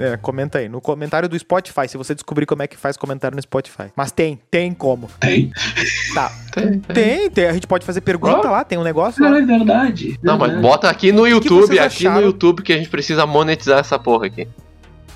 [0.00, 0.68] É, comenta aí.
[0.68, 3.86] No comentário do Spotify, se você descobrir como é que faz comentário no Spotify.
[3.96, 5.10] Mas tem, tem como.
[5.18, 5.50] Tem.
[6.14, 6.30] Tá.
[6.54, 6.94] Tem, tem.
[6.94, 7.46] Tem, tem.
[7.46, 9.30] A gente pode fazer pergunta lá, tem um negócio lá.
[9.30, 10.18] Cara, é verdade.
[10.22, 12.26] Não, mas bota aqui no YouTube, aqui no acharam?
[12.26, 14.46] YouTube que a gente precisa monetizar essa porra aqui.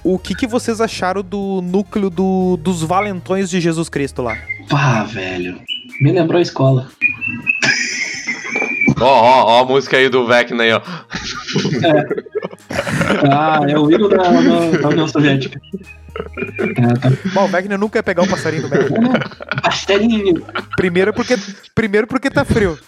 [0.04, 4.36] O que, que vocês acharam do núcleo do- dos valentões de Jesus Cristo lá?
[4.68, 5.60] Pá, velho.
[6.00, 6.88] Me lembrou a escola.
[9.00, 10.80] Ó, ó, ó a música aí do Vecna aí, ó.
[13.30, 15.60] Ah, é o hino da, da, da União Soviética.
[16.58, 17.10] É, tá.
[17.32, 18.92] Bom, o Wagner nunca ia pegar o passarinho do Beto.
[19.62, 20.44] Pastelinho.
[20.76, 21.36] Primeiro porque,
[21.74, 22.78] primeiro porque tá frio.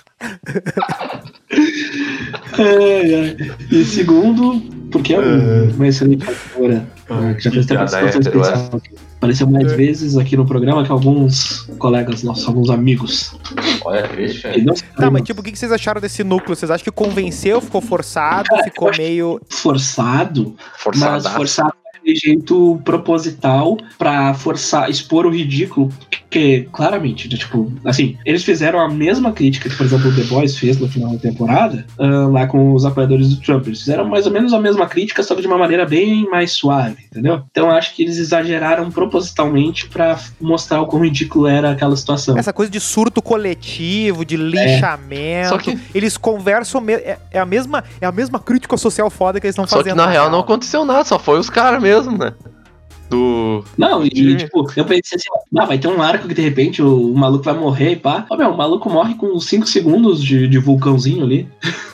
[2.59, 3.37] Ai, ai.
[3.71, 6.87] E segundo, porque é um- uma excelente atora.
[7.11, 8.95] né, que já fez até participação especial aqui.
[9.25, 9.77] Apareceu mais É.
[9.77, 13.35] vezes aqui no programa que alguns colegas nossos, alguns amigos.
[13.83, 14.53] Olha, deixa
[14.97, 16.55] Tá, mas tipo, o que vocês acharam desse núcleo?
[16.55, 19.41] Vocês acham que convenceu, ficou forçado, ficou meio.
[19.49, 21.37] forçado, mas forçadaço.
[21.37, 21.73] forçado
[22.05, 28.79] daquele jeito proposital pra forçar, expor o ridículo, porque claramente, né, tipo, assim, eles fizeram
[28.81, 32.27] a mesma crítica que, por exemplo, o The Boys fez no final da temporada, ah,
[32.31, 33.67] lá com os apoiadores do Trump.
[33.67, 36.53] Eles fizeram mais ou menos a mesma crítica, só que de uma maneira bem mais
[36.53, 37.43] suave, entendeu?
[37.51, 42.37] Então eu acho que eles exageraram propositalmente pra mostrar o quão ridículo era aquela situação.
[42.37, 45.49] Essa coisa de surto coletivo, de linchamento.
[45.49, 46.83] Só que- Eles conversam.
[46.89, 49.93] É, é a mesma, é a mesma crítica social foda que eles estão Só fazendo.
[49.93, 52.35] que na real não aconteceu nada, só foi os caras mesmo, né?
[53.11, 53.63] Do.
[53.77, 57.13] Não, e tipo, eu pensei assim, ah, vai ter um arco que de repente o,
[57.13, 58.27] o maluco vai morrer e pá.
[58.31, 61.49] Ó, meu, o maluco morre com 5 segundos de, de vulcãozinho ali.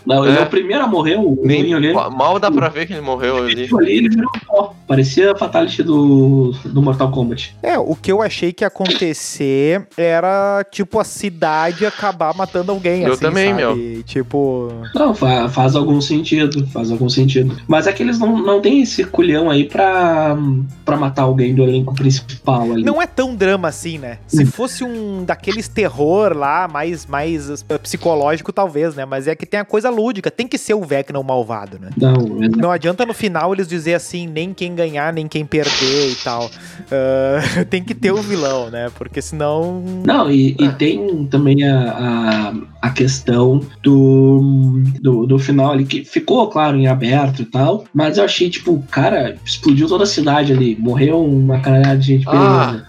[0.07, 0.45] Não, ele é É.
[0.45, 1.93] o primeiro a morrer, o Nem, ali.
[1.93, 3.69] mal dá pra ver que ele morreu ali.
[3.79, 4.75] Ali ele virou pó.
[4.87, 7.55] Parecia a Fatality do, do Mortal Kombat.
[7.63, 13.03] É, o que eu achei que ia acontecer era, tipo, a cidade acabar matando alguém,
[13.03, 13.57] Eu assim, também, sabe?
[13.63, 14.03] meu.
[14.05, 14.73] Tipo...
[14.95, 17.57] Não, fa- faz algum sentido, faz algum sentido.
[17.69, 20.37] Mas é que eles não, não têm esse culhão aí pra,
[20.85, 22.85] pra matar alguém do elenco principal ali.
[22.85, 24.19] Não é tão drama assim, né?
[24.27, 29.05] Se fosse um daqueles terror lá, mais, mais eh, psicológico, talvez, né?
[29.05, 31.91] Mas é que tem a coisa lúdica, tem que ser o Vecna o malvado, né?
[31.97, 36.11] Não, exa- Não adianta no final eles dizer assim, nem quem ganhar, nem quem perder
[36.13, 36.51] e tal.
[36.91, 38.91] Ah, tem que ter o vilão, né?
[38.97, 39.83] Porque senão.
[40.05, 46.05] não e, e tem também a, a, a questão do, do, do final ali, que
[46.05, 47.85] ficou, claro, em aberto e tal.
[47.93, 50.77] Mas eu achei, tipo, cara explodiu toda a cidade ali.
[50.77, 52.83] Morreu uma caralhada de gente Ah.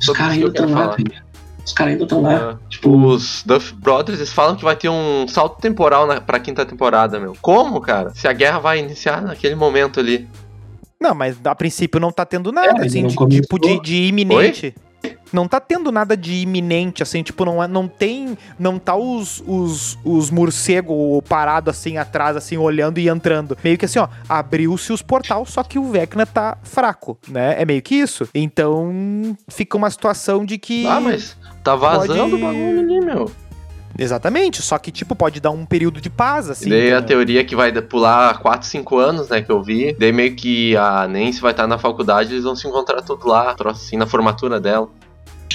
[0.00, 0.96] Os caras ainda estão lá.
[1.64, 2.34] Os caras ainda estão lá.
[2.52, 6.38] Ah, Tipo, Os Duff Brothers eles falam que vai ter um salto temporal na, pra
[6.38, 7.36] quinta temporada, meu.
[7.40, 8.10] Como, cara?
[8.14, 10.28] Se a guerra vai iniciar naquele momento ali.
[11.00, 14.74] Não, mas a princípio não tá tendo nada, É, assim, de, tipo, de, de iminente.
[15.32, 18.38] Não tá tendo nada de iminente, assim, tipo, não, é- não tem.
[18.58, 23.58] Não tá os, os, os morcegos parados assim atrás, assim, olhando e entrando.
[23.62, 27.60] Meio que assim, ó, abriu-se os portal, só que o Vecna tá fraco, né?
[27.60, 28.28] É meio que isso.
[28.34, 30.86] Então fica uma situação de que.
[30.86, 33.30] Ah, mas tá vazando Pode- o bagulho ali, meu.
[33.98, 36.66] Exatamente, só que, tipo, pode dar um período de paz, assim.
[36.66, 37.06] E daí a entendeu?
[37.06, 39.92] teoria que vai pular 4, 5 anos, né, que eu vi.
[39.98, 43.54] Daí meio que a Nancy vai estar na faculdade, eles vão se encontrar tudo lá,
[43.66, 44.88] assim, na formatura dela.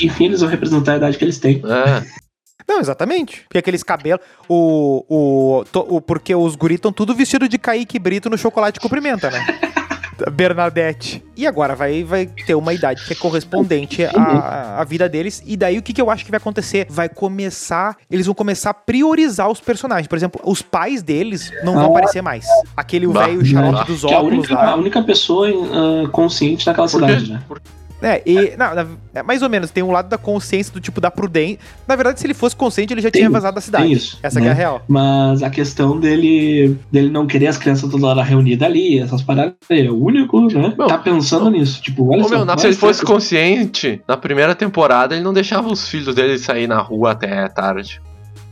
[0.01, 1.61] enfim, eles vão representar a idade que eles têm.
[1.65, 2.21] É,
[2.67, 3.41] Não, exatamente.
[3.43, 4.21] Porque aqueles cabelos.
[4.47, 8.79] O, o, to- o- porque os guris estão tudo vestido de Kaique Brito no chocolate
[8.79, 9.45] com pimenta, né?
[10.29, 11.23] Bernadette.
[11.35, 15.41] E agora vai, vai ter uma idade que é correspondente à, à vida deles.
[15.45, 16.85] E daí o que, que eu acho que vai acontecer?
[16.89, 17.95] Vai começar.
[18.09, 20.07] Eles vão começar a priorizar os personagens.
[20.07, 21.87] Por exemplo, os pais deles não vão Ah.
[21.87, 22.45] aparecer mais.
[22.75, 23.83] Aquele velho xarope bah.
[23.83, 24.75] dos é a óculos única, a lá.
[24.75, 27.41] única pessoa ah, consciente daquela cidade, né?
[27.47, 27.61] Por-
[28.01, 28.55] É, e.
[28.57, 31.59] Não, na- é, mais ou menos, tem um lado da consciência do tipo da prudência.
[31.87, 33.83] Na verdade, se ele fosse consciente, ele já Tem- tinha vazado da cidade.
[33.83, 34.45] tem isso, Essa né?
[34.45, 34.83] que é a real.
[34.87, 39.53] Mas a questão dele, dele não querer as crianças toda hora reunidas ali, essas paradas,
[39.69, 40.73] ele é o único, né?
[40.77, 41.81] Meu, tá pensando nisso.
[41.81, 42.43] Tipo, olha Ô, só.
[42.45, 46.67] meu, se ele fosse consciente, na primeira temporada ele não deixava os filhos dele sair
[46.67, 48.01] na rua até tarde.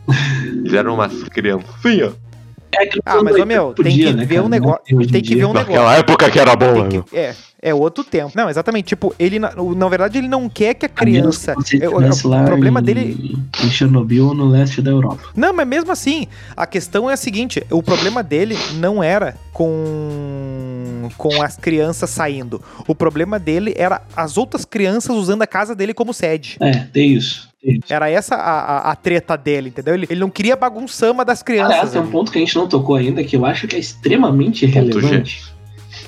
[0.45, 2.13] Eles eram umas criancinhas.
[2.73, 4.45] É que Ah, mas, ô, meu, tem que né, ver cara?
[4.45, 4.82] um negócio.
[4.86, 5.38] Tem que dia.
[5.38, 5.69] ver um negócio.
[5.71, 8.32] Naquela época que era boa, que- é, é outro tempo.
[8.36, 8.86] Não, exatamente.
[8.88, 11.55] Tipo, ele, na, na verdade, ele não quer que a A criança.
[11.55, 13.38] que você é, o- problema em, dele.
[13.63, 15.23] Em Chernobyl ou no leste da Europa.
[15.36, 21.10] Não, mas mesmo assim, a questão é a seguinte: o problema dele não era com.
[21.17, 22.62] com as crianças saindo.
[22.88, 26.58] O problema dele era as outras crianças usando a casa dele como sede.
[26.60, 27.48] É, tem isso.
[27.89, 29.93] Era essa a, a- a treta dele, entendeu?
[29.93, 31.72] Ele, ele não queria bagunçama das crianças.
[31.74, 33.80] Aliás, tem um ponto que a gente não tocou ainda, que eu acho que é
[33.80, 35.24] extremamente Ponto G.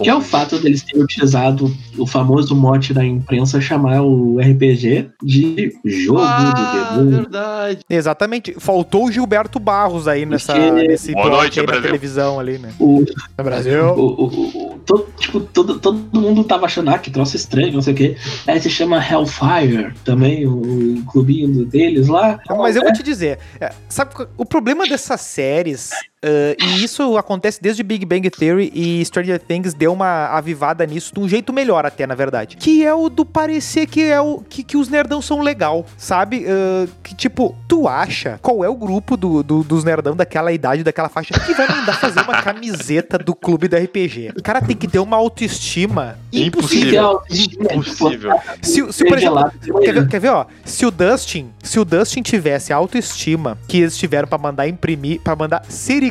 [0.02, 5.10] Que é o fato deles terem utilizado o famoso mote da imprensa chamar o RPG
[5.24, 6.52] de jogo Ah,
[6.96, 7.22] do demônio.
[7.22, 7.80] verdade.
[7.90, 8.56] Exatamente.
[8.60, 11.84] Faltou o Gilberto Barros aí nessa, Porque- nesse Boa noite, Brasil.
[11.84, 12.72] televisão ali, né?
[12.80, 13.06] O,
[13.38, 13.86] No Brasil.
[13.86, 14.26] o, o,
[14.74, 17.96] o- todo, tipo, todo, todo mundo tava achando ah, que troço estranho, não sei o
[17.98, 18.18] quê.
[18.48, 22.40] Aí se chama Hellfire também, o, clubinho deles lá.
[22.50, 25.90] Mas eu vou te dizer, é, sabe, o problema dessas séries,
[26.24, 31.14] ah, e isso acontece desde Big Bang Theory e Stranger Things deu uma avivada nisso
[31.14, 32.58] de um jeito melhor até, na verdade.
[32.58, 36.46] Que é o do parecer que é o que, que os nerdão são legal, sabe?
[36.48, 40.84] Ah, que tipo, tu acha qual é o grupo do, do- dos nerdão daquela idade,
[40.84, 44.34] daquela faixa, que vai mandar fazer uma camiseta do clube do RPG?
[44.38, 47.22] O cara tem que ter uma autoestima impossível.
[47.30, 47.72] Impossível.
[47.76, 48.40] Impossível.
[48.62, 50.46] Se, se por exemplo, Quer ver, quer ver, ó?
[50.64, 55.20] Se o Dustin, se o Dustin tivesse a autoestima que eles tiveram pra mandar imprimir,
[55.22, 56.11] pra mandar serigrafar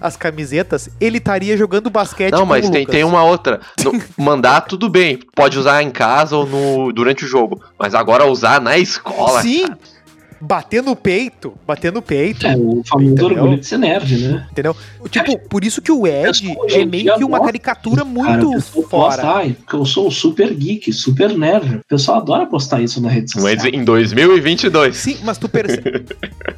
[0.00, 2.94] as camisetas, ele estaria jogando basquete Não, com mas o tem, Lucas.
[2.94, 3.60] tem uma outra.
[3.84, 5.18] No- mandar tudo bem.
[5.34, 7.60] Pode usar em casa ou no, durante o jogo.
[7.78, 9.42] Mas agora usar na escola.
[9.42, 9.66] Sim.
[10.38, 13.24] Bater no peito, bater no peito, É o famoso Entendeu?
[13.38, 14.46] orgulho de ser nerd, né?
[14.52, 14.76] entendeu?
[15.08, 19.22] Tipo, por isso que o Ed é meio que uma caricatura Cara, muito pessoal fora.
[19.56, 21.76] porque eu sou o super geek, super nerd.
[21.76, 23.54] O pessoal adora postar isso na rede social.
[23.54, 24.94] Mas em 2022.
[24.94, 26.04] Sim, mas tu percebe.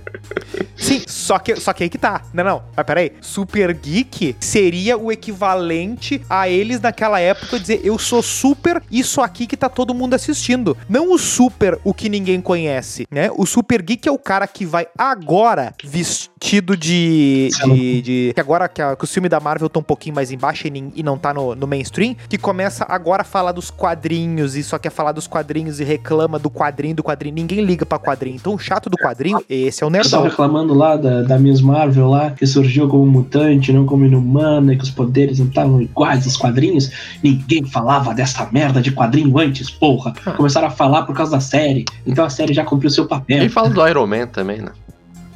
[0.77, 2.23] Sim, só que, só que aí que tá.
[2.33, 2.63] Não, não.
[2.77, 3.13] Mas peraí.
[3.21, 9.47] Super Geek seria o equivalente a eles naquela época dizer eu sou super isso aqui
[9.47, 10.77] que tá todo mundo assistindo.
[10.89, 13.31] Não o super o que ninguém conhece, né?
[13.37, 17.49] O Super Geek é o cara que vai agora vis- tido de.
[17.65, 20.31] De, de- que agora que, a- que o filme da Marvel tá um pouquinho mais
[20.31, 24.57] embaixo e, e não tá no, no mainstream, que começa agora a falar dos quadrinhos
[24.57, 27.35] e só quer falar dos quadrinhos e reclama do quadrinho, do quadrinho.
[27.35, 28.37] Ninguém liga pra quadrinho.
[28.37, 30.23] Então o chato do quadrinho, esse é o nerdão.
[30.23, 34.77] reclamando lá da, da Miss Marvel lá, que surgiu como mutante, não como inumana, e
[34.77, 36.91] que os poderes não estavam iguais aos quadrinhos.
[37.23, 40.13] Ninguém falava dessa merda de quadrinho antes, porra.
[40.25, 40.33] Ah.
[40.33, 41.85] Começaram a falar por causa da série.
[42.07, 43.43] Então a série já cumpriu seu papel.
[43.45, 44.71] E fala do Iron Man também, né?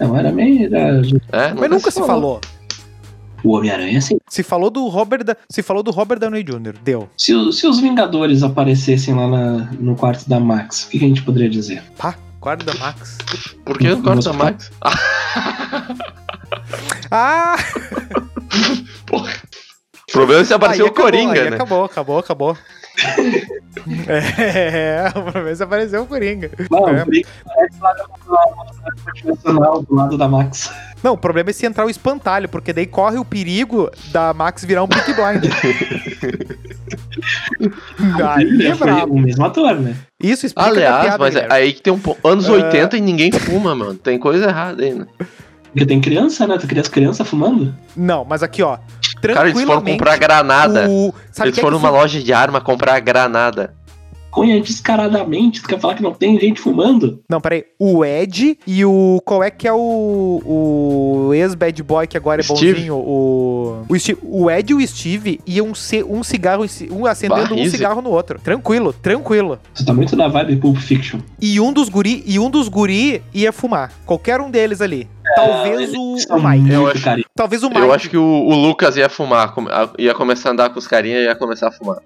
[0.07, 0.67] Não, era meio.
[0.67, 1.01] Era...
[1.33, 2.41] É, Mas nunca se falou.
[3.45, 4.19] O Homem-Aranha, assim.
[4.29, 6.75] Se falou do Robert, da- se falou do Robert Downey Jr.
[6.85, 7.09] Deu.
[7.17, 11.05] Se, o- se os Vingadores aparecessem lá na- no quarto da Max, o que, que
[11.05, 11.83] a gente poderia dizer?
[11.99, 13.19] Pá, guarda Max.
[13.65, 14.71] Por que não corta Nossa, Max?
[14.81, 14.95] Ah,
[17.11, 17.57] Ah!
[19.07, 19.33] porra.
[20.13, 21.57] O problema é se apareceu aí o Coringa, aí né?
[21.57, 22.59] Acabou, acabou, acabou.
[24.07, 26.51] é, o problema é se apareceu o Coringa.
[26.71, 27.03] Não, É.
[27.03, 27.79] o Coringa aparece
[29.49, 30.71] lá do lado da Max.
[31.03, 34.65] Não, o problema é se entrar o espantalho, porque daí corre o perigo da Max
[34.65, 35.45] virar um Peaky Blind.
[38.35, 39.15] Aí é brabo.
[39.15, 39.95] o mesmo ator, né?
[40.21, 41.65] Isso explica Aliás, piada, mas é Guilherme.
[41.65, 42.53] aí que tem um anos Ah.
[42.53, 43.95] 80 e ninguém fuma, mano.
[43.95, 45.07] Tem coisa errada aí, né?
[45.73, 46.59] Porque tem criança, né?
[46.59, 47.75] Tu cria as crianças fumando?
[47.97, 48.79] Não, mas aqui, ó.
[49.23, 50.89] Cara, eles foram comprar granada.
[50.89, 51.15] o...
[51.31, 53.75] Sabe Eles é foram que numa loja de arma comprar granada.
[54.31, 57.21] Cunha descaradamente, tu quer falar que não tem gente fumando?
[57.29, 57.65] Não, peraí.
[57.79, 59.21] O Ed e o.
[59.27, 60.43] Qual é que é o.
[61.29, 62.73] O ex-bad boy que agora é Steve.
[62.73, 62.95] bonzinho?
[62.97, 63.85] O.
[63.89, 67.59] O, Steve- o Ed e o Steve iam ser um cigarro, um acendendo Bah, um
[67.59, 67.73] easy.
[67.77, 68.39] cigarro no outro.
[68.39, 69.59] Tranquilo, tranquilo.
[69.75, 71.21] Tu tá muito na vibe Pulp Fiction.
[71.39, 73.93] E um dos guri, e um dos guri ia fumar.
[74.07, 75.07] Qualquer um deles ali.
[75.35, 76.73] Talvez o, o Mike.
[76.73, 77.25] Eu acho-.
[77.35, 77.81] Talvez o Mike.
[77.81, 79.55] Eu acho que o, o Lucas ia fumar,
[79.99, 81.99] ia começar a andar com os carinha e ia começar a fumar.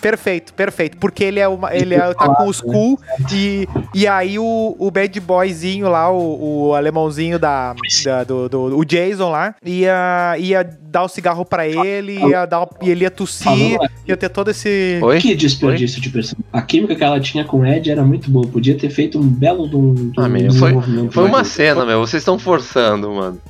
[0.00, 0.96] Perfeito, perfeito.
[0.96, 2.98] Porque ele é uma, ele é, tá com os cool
[3.32, 7.74] e, e aí o, o bad boyzinho lá, o, o alemãozinho da,
[8.04, 12.66] da- do, do- o Jason lá, ia, ia dar o cigarro pra ele, ia dar,
[12.82, 14.98] e ele ia tossir, Falou, ia ter todo esse.
[15.02, 15.18] Oi?
[15.18, 16.44] Que desperdício de personagem.
[16.52, 18.46] A química que ela tinha com o Ed era muito boa.
[18.46, 20.72] Podia ter feito um belo um, de um Ah, meu, foi-.
[21.10, 22.00] Foi uma cena, meu.
[22.00, 23.40] Vocês estão forçando, mano.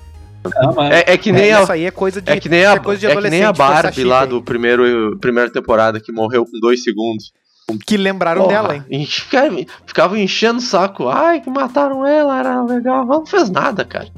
[0.91, 1.63] É, é que nem É, a.
[1.63, 2.31] isso aí é coisa de.
[2.31, 4.29] É que nem a, é coisa de é que nem a Barbie lá aí.
[4.29, 7.33] do primeiro primeira temporada que morreu com dois segundos.
[7.87, 8.85] Que lembraram Porra, dela, hein?
[8.91, 11.09] e Ficava, ficava enchendo o saco.
[11.09, 13.03] Ai, que mataram ela, era legal.
[13.05, 14.09] Ela não fez nada, cara.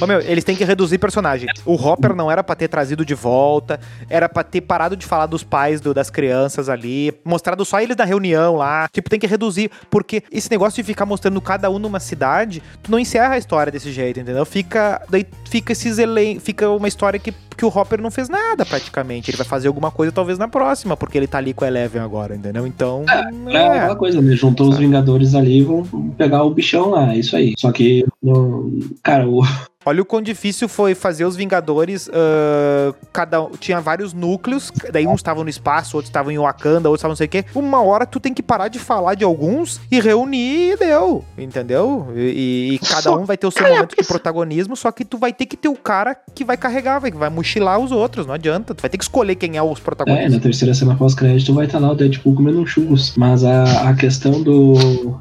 [0.00, 1.48] Ô, meu, eles têm que reduzir personagem.
[1.64, 3.80] O Hopper não era pra ter trazido de volta,
[4.10, 7.96] era pra ter parado de falar dos pais do- das crianças ali, mostrado só eles
[7.96, 8.88] na reunião lá.
[8.92, 12.90] Tipo, tem que reduzir, porque esse negócio de ficar mostrando cada um numa cidade, tu
[12.90, 14.44] não encerra a história desse jeito, entendeu?
[14.44, 18.66] Fica, daí fica esses elen fica uma história que, que o Hopper não fez nada
[18.66, 19.30] praticamente.
[19.30, 22.02] Ele vai fazer alguma coisa talvez na próxima, porque ele tá ali com a Eleven
[22.02, 22.66] agora, entendeu?
[22.66, 23.78] Então, É é.
[23.78, 24.34] aquela coisa, né?
[24.36, 25.82] Juntou os Vingadores ali e vão
[26.18, 27.54] pegar o bichão lá, é isso aí.
[27.58, 28.70] Só que, no-
[29.02, 29.42] cara, o,
[29.88, 32.10] Olha o quão difícil foi fazer os Vingadores.
[32.12, 36.88] ah, cada um, tinha vários núcleos, daí uns estavam no espaço, outros estavam em Wakanda,
[36.88, 37.44] outros estavam não sei o quê.
[37.54, 42.08] Uma hora tu tem que parar de falar de alguns e reunir e deu, entendeu?
[42.16, 45.32] E, e cada um vai ter o seu momento de protagonismo, só que tu vai
[45.32, 48.34] ter que ter o cara que vai carregar, vai, que vai mochilar os outros, não
[48.34, 48.74] adianta.
[48.74, 50.32] Tu vai ter que escolher quem é os é, protagonistas.
[50.32, 53.14] na terceira cena pós-crédito vai estar lá o Deadpool comendo um churros.
[53.16, 55.20] Mas a, a questão do.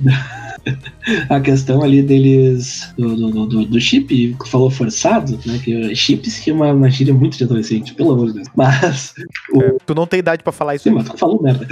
[1.28, 2.92] A questão ali deles.
[2.98, 5.60] Do, do, do- do, chip, que falou forçado, né?
[5.62, 8.48] Que chips que é uma, uma gíria muito de adolescente, pelo amor de Deus.
[8.54, 9.14] Mas.
[9.62, 10.96] É, tu não tem idade pra falar isso Sim, aí.
[10.96, 11.66] mas tu falou merda.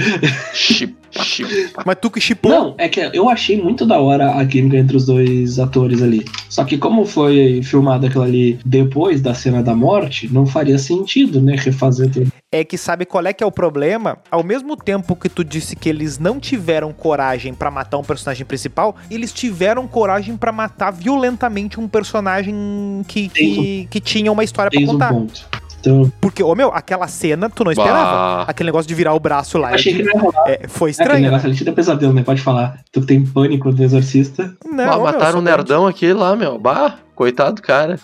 [0.53, 1.71] Chip, chip.
[1.85, 2.51] Mas tu que chipou.
[2.51, 6.25] Não, é que eu achei muito da hora a química entre os dois atores ali.
[6.49, 11.41] Só que como foi filmado aquilo ali depois da cena da morte, não faria sentido,
[11.41, 11.57] né?
[11.57, 12.33] Refazer tudo.
[12.53, 14.19] é que sabe qual é que é o problema?
[14.31, 18.45] Ao mesmo tempo que tu disse que eles não tiveram coragem pra matar um personagem
[18.47, 24.71] principal, eles tiveram coragem pra matar violentamente um personagem que, que, que tinha uma história
[24.81, 25.11] um contar.
[25.13, 25.47] ponto.
[25.81, 28.05] Então, Porque, ô meu, aquela cena tu não esperava.
[28.05, 28.45] Bah.
[28.49, 29.69] Aquele negócio de virar o braço lá.
[29.75, 30.45] achei que não ia rolar.
[30.49, 31.23] é, foi É, aquele estranho.
[31.25, 32.23] negócio ali te dá pesadelo, né?
[32.23, 32.81] Pode falar.
[32.91, 34.55] Tu que tem pânico do exorcista.
[34.65, 36.59] Não, Bah, mataram o nerdão aquele lá, meu.
[36.59, 38.01] Bah, coitado do cara.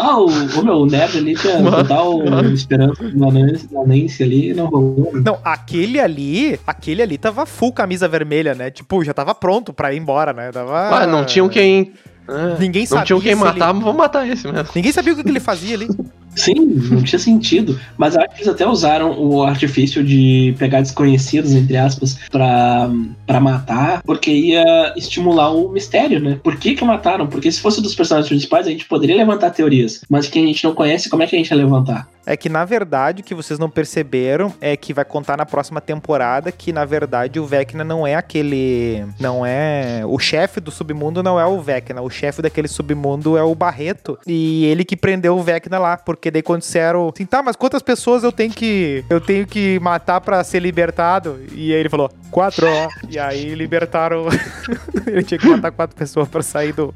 [0.00, 2.22] Pá, o, o meu, nerd ali tinha total
[2.52, 5.10] esperança na Nancy, na Nancy ali e não rolou.
[5.14, 8.70] Não, aquele ali, aquele ali tava full camisa vermelha, né?
[8.70, 10.52] Tipo, já tava pronto pra ir embora, né?
[10.52, 10.88] Tava...
[11.02, 11.92] Ah, não tinham quem.
[12.28, 14.68] é, Ninguém não sabia tinham quem se ele- matar, mas vamos matar esse mesmo.
[14.74, 15.88] Ninguém sabia o que, que ele fazia ali.
[16.34, 16.54] Sim,
[16.90, 17.78] não tinha sentido.
[17.96, 22.90] Mas acho que eles até usaram o artifício de pegar desconhecidos, entre aspas, pra,
[23.26, 26.38] pra matar, porque ia estimular o mistério, né?
[26.42, 27.26] Por que que mataram?
[27.26, 30.00] Porque se fosse dos personagens principais, a gente poderia levantar teorias.
[30.08, 32.08] Mas quem a gente não conhece, como é que a gente ia levantar?
[32.28, 35.80] É que, na verdade, o que vocês não perceberam é que vai contar na próxima
[35.80, 39.02] temporada que, na verdade, o Vecna não é aquele.
[39.18, 40.02] Não é.
[40.04, 42.02] O chefe do submundo não é o Vecna.
[42.02, 44.18] O chefe daquele submundo é o Barreto.
[44.26, 45.96] E ele que prendeu o Vecna lá.
[45.96, 49.04] Porque daí quando disseram assim, tá, mas quantas pessoas eu tenho que.
[49.08, 51.38] Eu tenho que matar pra ser libertado?
[51.52, 52.66] E aí ele falou, quatro.
[53.08, 54.26] e aí libertaram.
[55.06, 56.94] ele tinha que matar quatro pessoas pra sair do,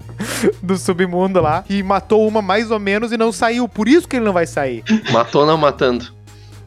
[0.62, 1.64] do submundo lá.
[1.68, 3.68] E matou uma mais ou menos e não saiu.
[3.68, 4.82] Por isso que ele não vai sair.
[5.10, 6.06] Matou não matando.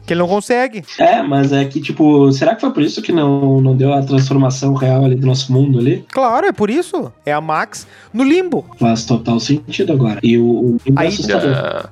[0.06, 0.84] Que ele não consegue.
[1.00, 4.00] É, mas é que, tipo, será que foi por isso que não, não deu a
[4.02, 6.04] transformação real ali do nosso mundo ali?
[6.12, 7.12] Claro, é por isso.
[7.24, 8.64] É a Max no limbo.
[8.78, 10.20] Faz total sentido agora.
[10.22, 11.88] E o, o limbo é Aí- assustador.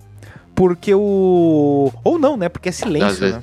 [0.54, 1.92] É, Porque o.
[2.04, 2.48] Ou não, né?
[2.48, 3.08] Porque é silêncio.
[3.08, 3.42] às vezes, né?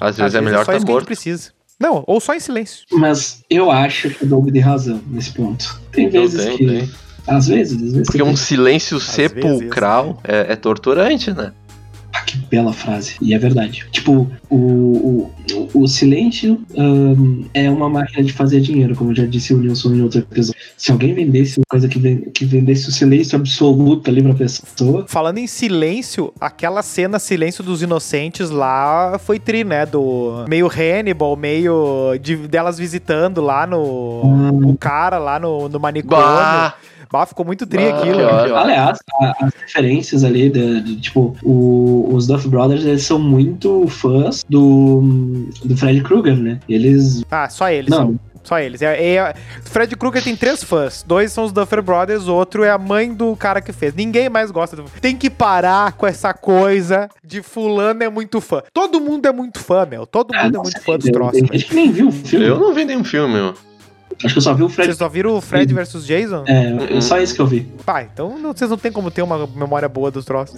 [0.00, 1.06] às vezes é melhor só isso que a gente morto.
[1.06, 1.50] precisa.
[1.78, 2.84] Não, ou só em silêncio.
[2.92, 5.80] Mas eu acho que o Doug tem razão nesse ponto.
[5.92, 6.66] Tem Não vezes tem, que.
[6.66, 6.90] tem.
[7.26, 8.06] Às vezes, às vezes.
[8.06, 9.12] Porque um silêncio vezes.
[9.14, 11.52] sepulcral é, é torturante, né?
[12.12, 13.14] Ah, que bela frase.
[13.22, 13.86] E é verdade.
[13.92, 19.54] Tipo, o, o, o, silêncio ahn, é uma máquina de fazer dinheiro, como já disse
[19.54, 20.60] o Nilson em outro episódio.
[20.76, 25.04] Se alguém vendesse uma coisa que, ven- que vendesse o silêncio absoluto ali pra pessoa.
[25.08, 29.86] Falando em silêncio, aquela cena Silêncio dos Inocentes lá foi tri, né?
[29.86, 34.22] Do meio Hannibal, meio de, delas visitando lá no.
[34.24, 34.70] Hum.
[34.70, 36.24] O cara lá no, no manicômio.
[36.24, 36.74] Bah,
[37.12, 38.20] Bah, ficou muito tri Bah, aquilo.
[38.56, 44.44] Aliás, as referências ali, de, de, tipo, o- os Duff Brothers, eles são muito fãs
[44.48, 45.02] do,
[45.64, 46.60] do Fred Krueger, né?
[46.68, 47.22] Eles.
[47.30, 48.18] Ah, só eles Não.
[48.42, 48.80] Só eles.
[48.82, 51.04] É, é- Fred Krueger tem três fãs.
[51.06, 53.94] Dois são os Duffer Brothers, o outro é a mãe do cara que fez.
[53.94, 54.84] Ninguém mais gosta do.
[55.00, 58.62] Tem que parar com essa coisa de fulano é muito fã.
[58.72, 60.06] Todo mundo é muito fã, meu.
[60.06, 61.40] Todo mundo é muito fã dos troços.
[61.40, 61.52] velho.
[61.52, 62.46] gente que nem viu o filme.
[62.46, 63.54] eu não vi nenhum filme, meu.
[64.22, 64.86] Acho que eu só vi o Fred.
[64.88, 66.44] Vocês só viram o Fred versus Jason?
[66.46, 67.00] É, Uhum.
[67.00, 67.60] só isso que eu vi.
[67.86, 70.54] Pá, então não- vocês não tem como ter uma memória boa dos troços.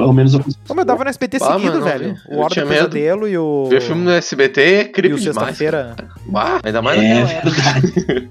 [0.00, 2.16] Ao menos eu Como eu dava no SBT Ah, seguido, mano, velho.
[2.28, 2.68] eu O Hora do medo.
[2.90, 3.66] Pesadelo e o.
[3.70, 5.36] Ver filme no SBT é E creepy o demais.
[5.56, 5.96] Sexta-feira.
[6.26, 7.50] Bah, ainda mais É época.
[7.50, 8.28] verdade.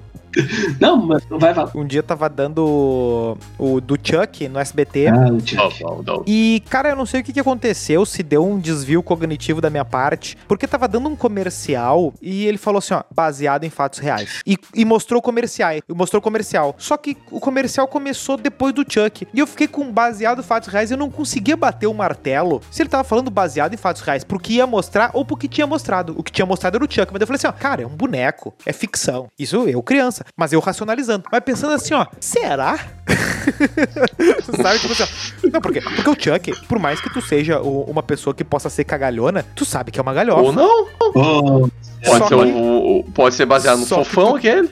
[0.80, 1.66] Não, mas vai, vai.
[1.74, 5.08] Um dia tava dando o do Chuck no SBT.
[5.08, 5.82] Ah, o Chuck.
[5.82, 6.24] Não, não, não.
[6.26, 9.70] E, cara, eu não sei o que, que aconteceu, se deu um desvio cognitivo da
[9.70, 13.98] minha parte, porque tava dando um comercial e ele falou assim, ó, baseado em fatos
[13.98, 14.40] reais.
[14.46, 16.74] E, e mostrou comerciais, e mostrou comercial.
[16.78, 19.26] Só que o comercial começou depois do Chuck.
[19.32, 22.60] E eu fiquei com baseado em fatos reais e eu não conseguia bater o martelo
[22.70, 26.14] se ele tava falando baseado em fatos reais, porque ia mostrar ou porque tinha mostrado.
[26.18, 27.96] O que tinha mostrado era o Chuck, mas eu falei assim, ó, cara, é um
[27.96, 29.28] boneco, é ficção.
[29.38, 31.24] Isso eu, criança, mas eu racionalizando.
[31.30, 32.78] Mas pensando assim, ó, será?
[34.62, 35.02] Sabe, tipo assim,
[35.44, 38.44] ó, não, porque, porque o Chuck, por mais que tu seja o- uma pessoa que
[38.44, 40.42] possa ser cagalhona, tu sabe que é uma galhofa.
[40.42, 40.86] Ou não.
[41.14, 41.68] Oh,
[42.04, 44.70] Pode Só ser, que- o, o- pode ser baseado no Só que fofão tu- aquele.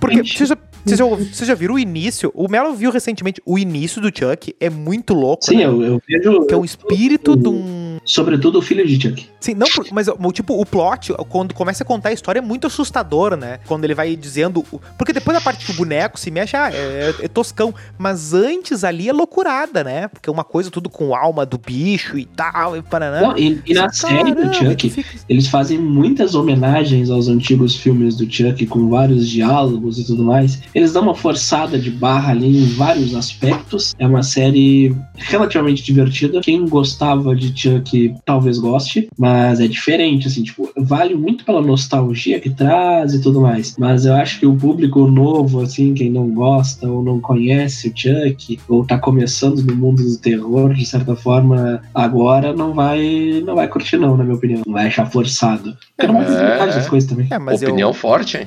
[0.00, 2.32] Porque vocês já, vocês já, vocês já viram o início?
[2.34, 5.44] O Melo viu recentemente o início do Chuck, é muito louco.
[5.44, 5.64] sim, né?
[5.66, 6.46] eu, eu vejo.
[6.46, 7.85] Que é um espírito de um.
[8.06, 9.28] Sobretudo o filho de Chuck.
[9.40, 13.36] Sim, não, mas tipo, o plot, quando começa a contar a história, é muito assustador,
[13.36, 13.58] né?
[13.66, 14.64] Quando ele vai dizendo.
[14.96, 17.74] Porque depois da parte que o boneco se mexe, ah, é, é toscão.
[17.98, 20.08] Mas antes ali é loucurada, né?
[20.08, 23.20] Porque é uma coisa tudo com alma do bicho e tal, e paraná.
[23.20, 27.74] Não, e, e na série do Caramba, Chuck, fica- eles fazem muitas homenagens aos antigos
[27.76, 30.60] filmes do Chuck, com vários diálogos e tudo mais.
[30.74, 33.94] Eles dão uma forçada de barra ali em vários aspectos.
[33.98, 36.40] É uma série relativamente divertida.
[36.40, 42.40] Quem gostava de Chuck talvez goste, mas é diferente, assim, tipo, vale muito pela nostalgia
[42.40, 43.76] que traz e tudo mais.
[43.78, 47.92] Mas eu acho que o público novo, assim, quem não gosta ou não conhece o
[47.94, 53.54] Chuck, ou tá começando no mundo do terror, de certa forma, agora não vai não
[53.54, 54.62] vai curtir não, na minha opinião.
[54.66, 55.76] Não vai achar forçado.
[55.96, 56.78] Porque não vai É.
[56.78, 57.26] é, coisas também.
[57.30, 57.94] É, mas Opinião eu.
[57.94, 58.46] forte, hein?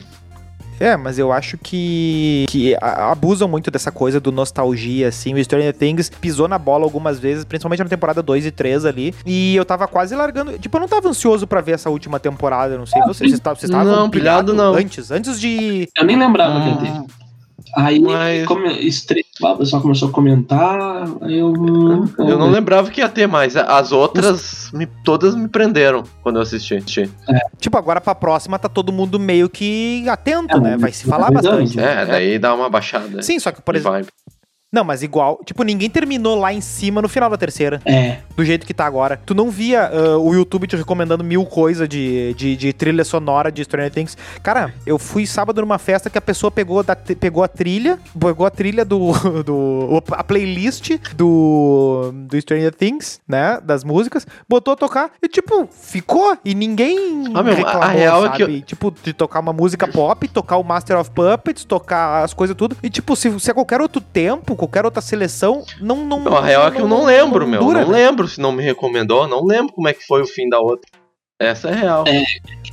[0.79, 5.33] É, mas eu acho que, que abusam muito dessa coisa do nostalgia, assim.
[5.33, 9.13] O Stranger Things pisou na bola algumas vezes, principalmente na temporada 2 e 3 ali.
[9.25, 10.57] E eu tava quase largando.
[10.57, 13.01] Tipo, eu não tava ansioso pra ver essa última temporada, eu não sei.
[13.01, 14.73] Vocês, vocês estavam vocês estavam Não, pilhado não.
[14.73, 15.87] Antes, antes de.
[15.97, 17.18] Eu nem lembrava que ia Hum, ter.
[17.75, 21.53] Aí Mas- come, o pessoal começou a comentar, aí eu.
[22.17, 26.41] eu não lembrava que ia ter, mas as outras me- todas me prenderam quando eu
[26.41, 26.75] assisti.
[26.75, 27.09] assisti.
[27.59, 30.77] Tipo, agora pra próxima tá todo mundo meio que atento, É, né?
[30.77, 31.77] Vai se falar avisando, bastante.
[31.77, 32.01] né?
[32.01, 33.21] É, daí dá uma baixada.
[33.21, 34.07] Sim, só que, por exemplo, vibe.
[34.71, 38.45] Não, mas igual, tipo, ninguém terminou lá em cima no final da terceira, É, do
[38.45, 39.19] jeito que tá agora.
[39.25, 43.51] Tu não via ah, o YouTube te recomendando mil coisas de, de, de trilha sonora
[43.51, 44.15] de Stranger Things.
[44.43, 48.45] Cara, eu fui sábado numa festa que a pessoa pegou, da, pegou a trilha, pegou
[48.45, 49.11] a trilha do,
[49.43, 50.03] do.
[50.11, 53.59] a playlist do, do Stranger Things, né?
[53.63, 56.37] Das músicas, botou a tocar e, tipo, ficou.
[56.45, 60.57] E ninguém Ah, meu, a real é que Tipo, de tocar uma música pop, tocar
[60.57, 62.77] o Master of Puppets, tocar as coisas tudo.
[62.83, 66.05] E, tipo, se, se é qualquer outro tempo, qualquer outra seleção, não.
[66.05, 67.61] não Não, a real é que eu não lembro, meu.
[67.61, 67.97] dura, não né?
[67.97, 70.89] lembro se não me recomendou, não lembro como é que foi o fim da outra.
[71.41, 72.03] Essa é real.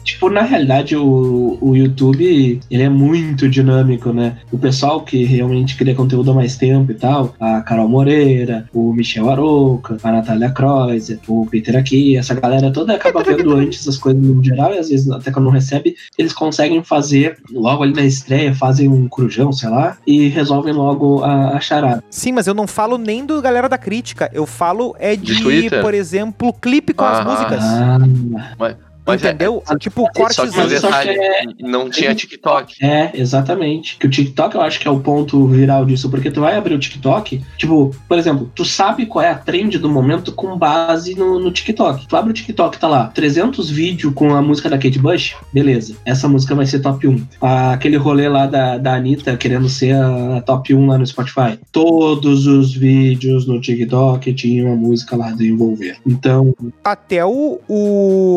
[0.02, 4.38] tipo, na realidade, o, o YouTube, ele é muito dinâmico, né?
[4.50, 8.92] O pessoal que realmente cria conteúdo há mais tempo e tal, a Carol Moreira, o
[8.92, 13.96] Michel Aroca, a Natália Kreuzer, o Peter aqui, essa galera toda acaba vendo antes as
[13.96, 17.92] coisas no geral e às vezes até quando não recebe, eles conseguem fazer, logo ali
[17.94, 22.02] na estreia, fazem um crujão, sei lá, e resolvem logo a, a charada.
[22.10, 24.28] Sim, mas eu não falo nem do galera da crítica.
[24.32, 27.24] Eu falo é de, De por exemplo, clipe com as Ah.
[27.24, 27.64] músicas.
[27.64, 28.76] Ah, Mas
[29.12, 29.62] é- entendeu?
[29.78, 32.74] tipo, só cortes Só que o Mas só detalhe, que é- não tinha TikTok.
[32.84, 33.96] É, exatamente.
[33.98, 36.74] Que o TikTok eu acho que é o ponto viral disso, porque tu vai abrir
[36.74, 41.14] o TikTok, tipo, por exemplo, tu sabe qual é a trend do momento com base
[41.14, 42.06] no, no TikTok.
[42.06, 45.96] Tu abre o TikTok, tá lá, 300 vídeos com a música da Kate Bush, beleza.
[46.04, 47.26] Essa música vai ser top 1.
[47.40, 51.06] Ah, aquele rolê lá da, da Anitta querendo ser a, a top 1 lá no
[51.06, 51.58] Spotify.
[51.70, 55.96] Todos os vídeos no TikTok tinham a música lá de envolver.
[56.06, 56.54] Então,
[56.84, 57.76] Até o, o,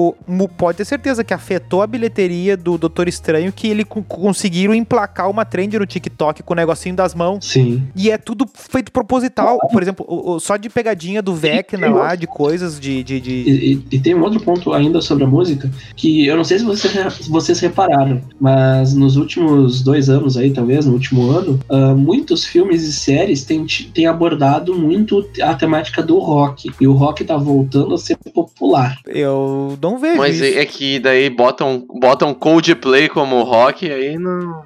[0.09, 0.15] o-
[0.59, 5.29] Pode ter certeza que afetou a bilheteria do Doutor Estranho que ele co- conseguiram emplacar
[5.29, 7.45] uma trend no TikTok com o negocinho das mãos.
[7.45, 7.81] sim.
[7.95, 9.57] E é tudo feito proposital.
[9.71, 13.01] Por exemplo, o- o- só de pegadinha do Vecna lá, de coisas de.
[13.03, 16.35] de, de- E, e- e tem um outro ponto ainda sobre a música, que eu
[16.35, 20.91] não sei se vocês, se vocês repararam, mas nos últimos dois anos aí, talvez, no
[20.93, 26.69] último ano, ah, muitos filmes e séries têm, têm abordado muito a temática do rock.
[26.81, 28.97] E o rock tá voltando a ser popular.
[29.07, 30.48] Eu não vejo Mas isso.
[30.57, 34.61] É é que daí botam, botam Coldplay como rock, aí não.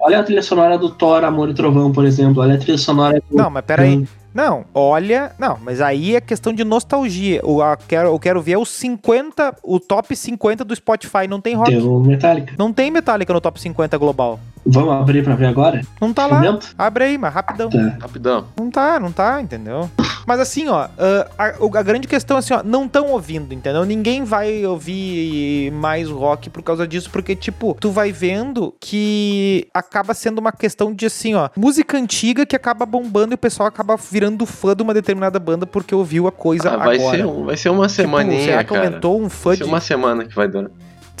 [0.00, 2.42] Olha a trilha sonora do Thor, Amor e Trovão, por exemplo.
[2.42, 3.36] Olha a trilha sonora do.
[3.36, 4.04] Não, mas peraí.
[4.34, 5.32] Não, olha.
[5.38, 7.40] Não, mas aí é questão de nostalgia.
[7.44, 11.26] O, a, quero, eu quero ver os 50, o top 50 do Spotify.
[11.28, 11.70] Não tem rock.
[11.70, 12.54] Tem o Metallica.
[12.58, 14.38] Não tem Metallica no top 50 global.
[14.64, 15.80] Vamos abrir pra ver agora?
[16.00, 16.36] Não tá lá.
[16.40, 16.74] Momento?
[16.78, 17.70] Abre aí, mas rapidão.
[17.70, 17.96] Tá.
[18.00, 18.44] Rapidão.
[18.58, 19.90] Não tá, não tá, entendeu?
[20.26, 23.84] Mas assim, ó, ah, a, a grande questão é assim, ó, não tão ouvindo, entendeu?
[23.84, 30.12] Ninguém vai ouvir mais rock por causa disso, porque, tipo, tu vai vendo que acaba
[30.14, 33.96] sendo uma questão de assim, ó, música antiga que acaba bombando e o pessoal acaba
[33.96, 37.16] virando fã de uma determinada banda porque ouviu a coisa Ah, vai, agora.
[37.16, 38.86] ser, um- vai ser uma Tipo, semaninha, será que cara.
[38.86, 39.64] aumentou um fã Vai de...
[39.64, 40.70] ser uma semana que vai durar.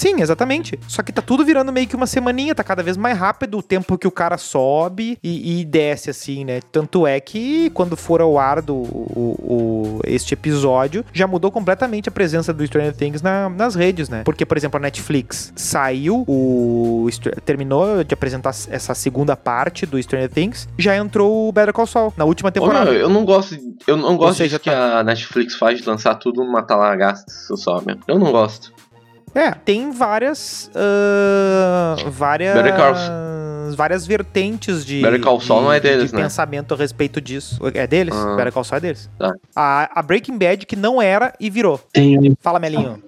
[0.00, 0.78] Sim, exatamente.
[0.88, 3.62] Só que tá tudo virando meio que uma semaninha, tá cada vez mais rápido o
[3.62, 6.60] tempo que o cara sobe e, e desce, assim, né?
[6.72, 9.36] Tanto é que quando for ao ar do, o,
[9.98, 14.22] o- este episódio, já mudou completamente a presença do Stranger Things na- nas redes, né?
[14.24, 17.06] Porque, por exemplo, a Netflix saiu, o
[17.44, 22.12] terminou de apresentar essa segunda parte do Stranger Things, já entrou o Better Call Saul
[22.16, 22.90] na última Ô, temporada.
[22.90, 23.54] meu, eu não gosto,
[23.86, 27.24] eu não gosto seja, que a Netflix faz de lançar tudo numa talagaça
[27.56, 27.98] só, meu.
[28.08, 28.72] Eu não gosto.
[29.34, 30.70] É, tem várias.
[30.74, 32.54] ah, várias.
[33.76, 36.22] Várias vertentes de, Better Call Saul de- não é de- deles, de né?
[36.22, 37.60] pensamento a respeito disso.
[37.72, 38.12] É deles?
[38.14, 38.34] Ah.
[38.34, 39.08] Better Call Saul é deles.
[39.16, 39.32] Tá.
[39.54, 41.78] A, a Breaking Bad, que não era e virou.
[41.92, 43.00] Tem Fala, Melinho.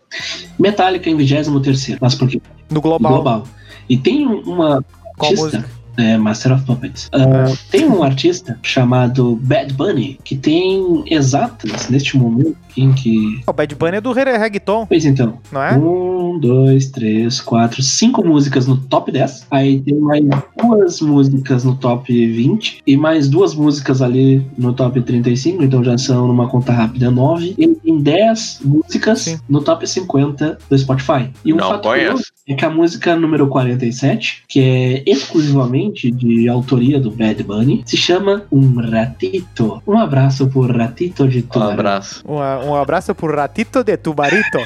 [0.59, 2.41] Metallica em 23, mas por quê?
[2.71, 3.13] No Global.
[3.13, 3.45] Global.
[3.89, 4.85] E tem uma
[5.19, 5.69] Qual artista, música?
[5.99, 7.11] é, Master of Puppets.
[7.13, 7.57] É.
[7.71, 13.41] Tem um artista chamado Bad Bunny que tem exatas neste momento em que.
[13.47, 15.77] O Bad Bunny é do re- reggaeton, Pois então, não é?
[15.77, 19.47] um, dois, três, quatro, cinco músicas no top 10.
[19.51, 20.25] Aí tem mais
[20.61, 25.63] duas músicas no top 20 e mais duas músicas ali no top 35.
[25.63, 27.55] Então já são numa conta rápida 9.
[27.59, 29.39] Ele tem 10 músicas Sim.
[29.49, 31.31] no top 50 do Spotify.
[31.45, 32.07] E um Não fato conheço.
[32.09, 37.83] curioso é que a música número 47, que é exclusivamente de autoria do Bad Bunny,
[37.87, 39.83] se chama Um Ratito.
[39.87, 41.73] Um abraço por Ratito de Um Tubarão.
[41.73, 42.25] abraço.
[42.29, 44.59] Um, um abraço pro Ratito de Tubarito.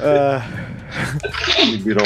[1.70, 2.04] Libirão.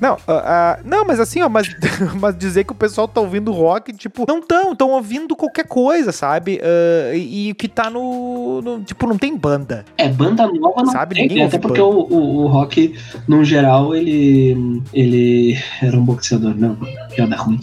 [0.00, 1.68] Não, ah, ah, não, mas assim, ó, mas,
[2.20, 6.12] mas dizer que o pessoal tá ouvindo rock, tipo, não tão, tão ouvindo qualquer coisa,
[6.12, 6.60] sabe?
[6.62, 9.84] Ah, e, e o que tá no, no- Tipo, não tem banda.
[9.96, 12.94] É, banda nova não Sabe, tem, ninguém até porque o, o, o rock,
[13.26, 16.76] no geral, ele, ele era um boxeador, não,
[17.14, 17.58] piada ruim.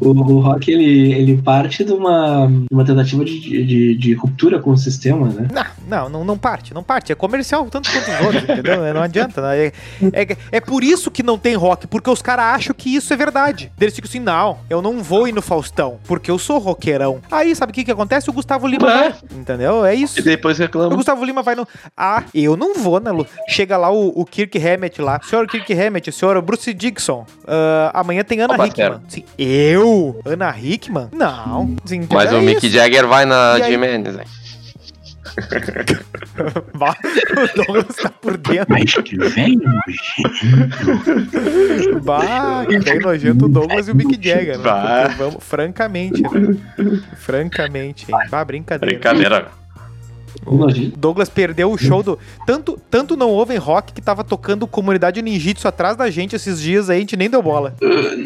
[0.00, 4.70] O, o rock, ele, ele parte de uma, uma tentativa de, de, de ruptura com
[4.70, 5.48] o sistema, né?
[5.52, 7.12] Não, Não, não, não parte, não parte.
[7.12, 8.94] É comercial tanto quanto os outros, entendeu?
[8.94, 9.40] Não adianta.
[9.42, 9.66] né?
[9.66, 9.72] É,
[10.12, 13.16] é, é por isso que não tem rock, porque os caras acham que isso é
[13.16, 13.70] verdade.
[13.80, 17.20] Eles ficam assim, não, eu não vou ir no Faustão, porque eu sou roqueirão.
[17.30, 18.28] Aí, sabe o que que acontece?
[18.30, 18.94] O Gustavo Lima É.
[19.10, 19.84] vai, entendeu?
[19.84, 20.18] É isso.
[20.18, 20.94] E depois O reclama.
[20.96, 21.66] Gustavo Lima vai no.
[21.96, 23.26] Ah, eu não vou, né, Lu?
[23.48, 25.20] Chega lá o, o Kirk Hammett lá.
[25.22, 27.24] Senhor Kirk Hammett, senhor Bruce Dixon.
[27.46, 28.54] ah, amanhã tem Ana.
[28.66, 29.00] Hickman.
[29.08, 29.75] Sim, eu?
[30.24, 31.08] Ana Hickman?
[31.12, 31.76] Não.
[31.84, 32.68] Sim, Mas é o Mick.
[32.68, 33.64] Jagger vai na aí?
[33.70, 34.24] Jimenez, né?
[36.74, 38.66] Bah, o Douglas tá por dentro.
[38.70, 39.58] Mas que vem,
[42.02, 45.04] Bah, que bem nojento o Douglas e o Mick Jagger, né?
[45.04, 46.56] Porque vamos, francamente, né?
[47.16, 48.18] Francamente, hein?
[48.30, 48.94] Bah, brincadeira.
[48.94, 49.48] Brincadeira.
[50.96, 52.18] Douglas perdeu o show do.
[52.46, 56.88] Tanto, tanto não ouvem rock que tava tocando comunidade ninjitsu atrás da gente esses dias
[56.90, 57.74] aí, a gente nem deu bola.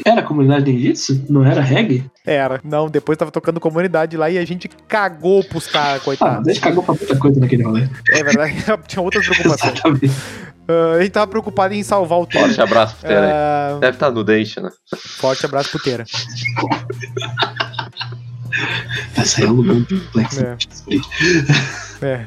[0.05, 1.25] Era comunidade ninjitsu?
[1.29, 2.05] Não era reggae?
[2.27, 2.61] Era.
[2.65, 6.43] Não, depois tava tocando comunidade lá e a gente cagou pros caras, Ah, coitado.
[6.45, 7.89] deixa cagou pra muita coisa naquele rolê.
[8.11, 8.55] É verdade,
[8.87, 9.73] tinha outras preocupações.
[9.75, 10.11] Exatamente.
[10.69, 12.47] Ah, a gente tava preocupado em salvar o Teira.
[12.47, 13.27] Forte abraço pro Tere.
[13.27, 14.71] Ah, Deve estar no date, né?
[14.97, 16.05] forte abraço pro Teira.
[19.15, 20.41] Vai sair um lugar muito complexo.
[20.45, 20.57] É.
[22.03, 22.25] É,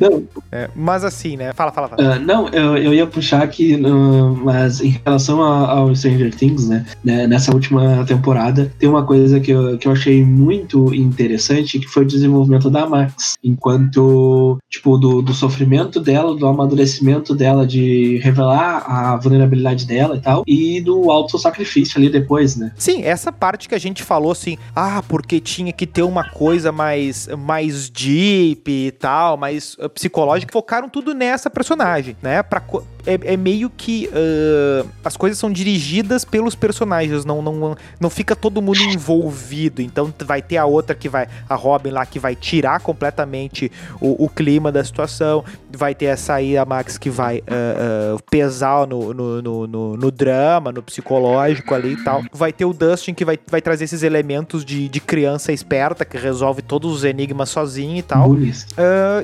[0.00, 0.68] Não, é.
[0.74, 1.52] Mas assim, né?
[1.52, 2.14] Fala, fala, fala.
[2.14, 6.68] Ah, não, eu, eu ia puxar aqui, ah, mas em relação a- ao Stranger Things,
[6.68, 11.78] né, né, nessa última temporada, tem uma coisa que eu, que eu achei muito interessante,
[11.78, 13.34] que foi o desenvolvimento da Max.
[13.42, 20.20] Enquanto, tipo, do, do sofrimento dela, do amadurecimento dela de revelar a vulnerabilidade dela e
[20.20, 22.72] tal, e do autossacrifício ali depois, né.
[22.76, 26.72] Sim, essa parte que a gente falou assim, ah, porque tinha que ter uma coisa
[26.72, 29.05] mais, mais deep e tal,
[29.36, 32.42] mais uh, psicológica, focaram tudo nessa personagem, né?
[32.42, 32.62] Pra,
[33.06, 38.34] é, é meio que uh, as coisas são dirigidas pelos personagens, não, não, não fica
[38.34, 39.80] todo mundo envolvido.
[39.80, 44.24] Então vai ter a outra que vai, a Robin lá, que vai tirar completamente o,
[44.24, 48.86] o clima da situação, vai ter essa aí, a Max, que vai uh, uh, pesar
[48.86, 52.22] no, no, no, no- drama, no psicológico ali e tal.
[52.32, 56.16] Vai ter o Dustin que vai, vai trazer esses elementos de, de criança esperta que
[56.16, 58.30] resolve todos os enigmas sozinho e tal.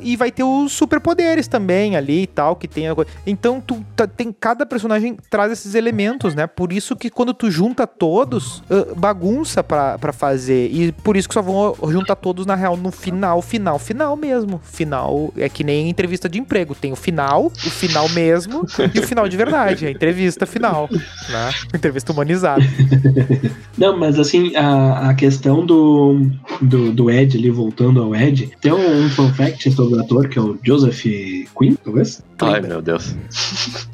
[0.03, 3.11] E vai ter os superpoderes também ali e tal, que tem a coisa.
[3.27, 6.47] Então, tu tá- tem cada personagem traz esses elementos, né?
[6.47, 10.69] Por isso que quando tu junta todos, ah, bagunça pra, pra fazer.
[10.73, 14.61] E por isso que só vão juntar todos, na real, no final, final, final mesmo.
[14.65, 16.75] Final é que nem entrevista de emprego.
[16.75, 19.87] Tem o final, o final mesmo e o final de verdade.
[19.87, 21.51] A entrevista final, né?
[21.75, 22.63] Entrevista humanizada.
[23.77, 28.73] Não, mas assim, a, a questão do, do, do Ed ali, voltando ao Ed, tem
[28.73, 32.23] um, um fun fact sobre o ator, que é o Joseph Quinn, talvez?
[32.41, 33.15] Ai, meu Deus.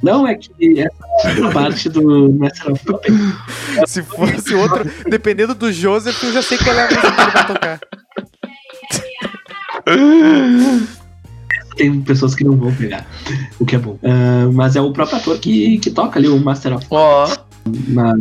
[0.03, 3.17] Não, é que essa parte do Master of Puppets
[3.87, 7.31] Se fosse outro, dependendo do Joseph, eu já sei qual é a música que ele
[7.31, 7.81] vai tocar.
[11.77, 13.07] tem pessoas que não vão pegar,
[13.59, 13.99] o que é bom.
[14.03, 17.29] Ah, mas é o próprio ator que, que toca ali o Master of Ó,
[17.89, 18.15] na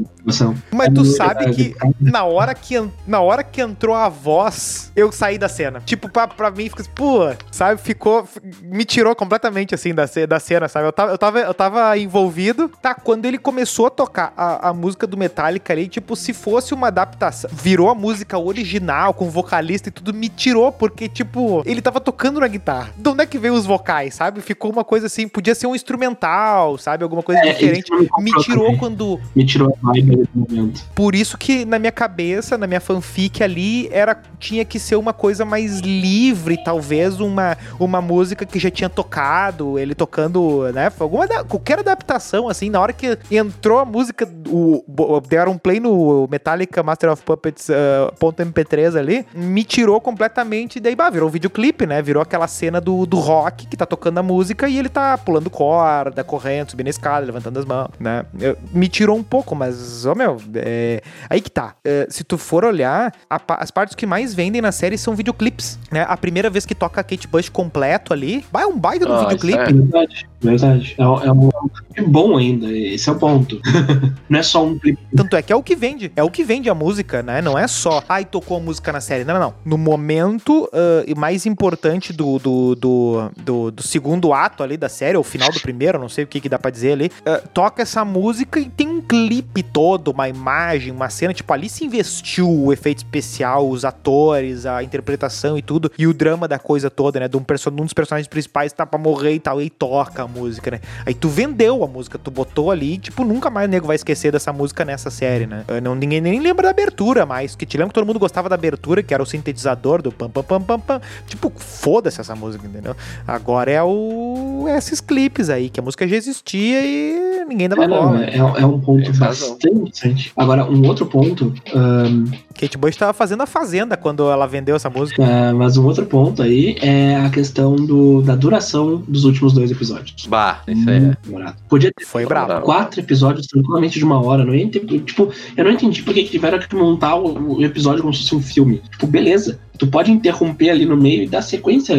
[0.72, 2.76] Mas É tu muito sabe que na hora que,
[3.06, 5.82] na hora que entrou a voz, eu saí da cena.
[5.86, 7.20] Tipo, pra, pra mim, fica assim, pô,
[7.52, 7.80] sabe?
[7.82, 8.28] Ficou.
[8.62, 10.88] Me tirou completamente assim da, da cena, sabe?
[10.88, 12.70] Eu tava, eu, tava, eu tava envolvido.
[12.82, 16.74] Tá, quando ele começou a tocar a, a música do Metallica ali, tipo, se fosse
[16.74, 21.82] uma adaptação, virou a música original, com vocalista e tudo, me tirou, porque, tipo, ele
[21.82, 22.90] tava tocando na guitarra.
[22.98, 24.42] De onde é que veio os vocais, sabe?
[24.42, 27.04] Ficou uma coisa assim, podia ser um instrumental, sabe?
[27.04, 27.92] Alguma coisa É, diferente.
[27.92, 28.78] me Me tirou também.
[28.78, 30.84] quando Me tirou a vibe momento.
[30.96, 35.14] por isso que na minha cabeça, na minha fanfic ali, era tinha que ser uma
[35.14, 40.92] coisa mais livre, talvez uma, uma música que já tinha tocado, ele tocando, né?
[41.00, 44.84] Alguma qualquer adaptação assim, na hora que entrou a música, o,
[45.28, 50.80] deram um play no Metallica Master of Puppets ah, ponto .mp3 ali, me tirou completamente,
[50.80, 52.02] daí bah, virou um videoclipe, né?
[52.02, 55.50] Virou aquela cena do, do rock que tá tocando a música e ele tá pulando
[55.50, 58.26] corda, correndo, subindo a escada, levantando as mãos, né?
[58.40, 61.76] Eu- me tirou um pouco, mas, ó, meu, é, aí que tá.
[61.84, 65.80] É, se tu for olhar, a as partes que mais vendem na série são videoclipes,
[65.92, 66.06] né?
[66.08, 69.20] A primeira vez que toca a Kate Bush completo ali, vai um baita do Ah,
[69.22, 69.64] videoclipe.
[69.64, 70.96] isso Verdade, verdade.
[70.98, 71.50] É, um- é um
[71.94, 73.60] clipe bom ainda, esse é o ponto.
[74.30, 75.00] não é só um clipe.
[75.16, 76.12] Tanto é que é o que vende.
[76.16, 77.42] É o que vende a música, né?
[77.42, 79.24] Não é só, ai, tocou a música na série.
[79.24, 79.54] Não, não, não.
[79.66, 80.70] No momento
[81.06, 85.52] e mais importante do, do, do, do- do segundo ato ali da série, ou final
[85.52, 88.60] do primeiro, não sei o que, que dá pra dizer ali, ah, toca essa música
[88.60, 92.98] e tem um clipe todo, uma imagem, uma cena, tipo, ali se investiu o efeito
[93.00, 97.28] especial, os atores, a interpretação e tudo, e o drama da coisa toda, né?
[97.28, 100.24] De um, perso um dos personagens principais tá pra morrer e tal, e aí toca
[100.24, 100.80] a música, né?
[101.06, 103.96] Aí tu vendeu a música, tu botou ali, e, tipo, nunca mais o nego vai
[103.96, 105.64] esquecer dessa música nessa série, né?
[105.68, 108.50] Ah, Não, ninguém nem lembra da abertura mais, que te lembra que todo mundo gostava
[108.50, 111.02] da abertura, que era o sintetizador do pam pam pam pam pam.
[111.28, 112.96] Tipo, foda-se essa música, entendeu?
[113.28, 114.66] Agora é o.
[114.68, 118.24] é esses clipes aí, que a música já existia e ninguém dava É, não, bola.
[118.26, 119.50] é, é um ponto Tem razão.
[119.52, 120.32] bastante interessante.
[120.36, 122.26] Agora, um outro ponto, ahn,
[122.60, 125.24] Kate Bush tava fazendo a Fazenda quando ela vendeu essa música.
[125.24, 129.70] ah, mas um outro ponto aí é a questão do, da duração dos últimos dois
[129.72, 130.26] episódios.
[130.28, 131.54] Bah, isso aí é.
[131.70, 132.62] Podia ter Foi brabo.
[132.62, 134.44] quatro episódios tranquilamente de uma hora.
[134.44, 138.02] Não ia ter, tipo, eu não entendi porque que tiveram que montar o, o episódio
[138.02, 138.82] como se fosse um filme.
[138.92, 139.60] Tipo, beleza.
[139.78, 141.96] Tu pode interromper ali no meio e dar sequência.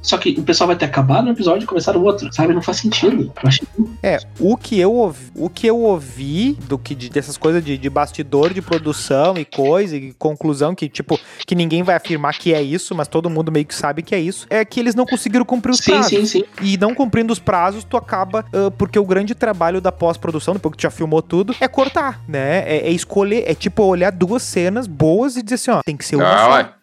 [0.00, 2.32] Só que o pessoal vai ter acabado um episódio e começar o outro.
[2.32, 2.54] Sabe?
[2.54, 3.32] Não faz sentido.
[3.42, 3.66] Achei
[4.02, 7.76] É, o que eu ouvi, o que eu ouvi do que de- dessas coisas de,
[7.76, 12.52] de bastidor de produção e coisa e conclusão que tipo que ninguém vai afirmar que
[12.54, 15.04] é isso, mas todo mundo meio que sabe que é isso, é que eles não
[15.06, 16.08] conseguiram cumprir os Sim, prazos.
[16.10, 16.44] sim, sim.
[16.62, 18.44] E não cumprindo os prazos, tu acaba.
[18.52, 22.20] ah, porque o grande trabalho da pós-produção, depois que tu já filmou tudo, é cortar,
[22.28, 22.60] né?
[22.66, 26.04] É, é escolher, é tipo olhar duas cenas boas e dizer assim, ó, tem que
[26.04, 26.74] ser uma Ah, só.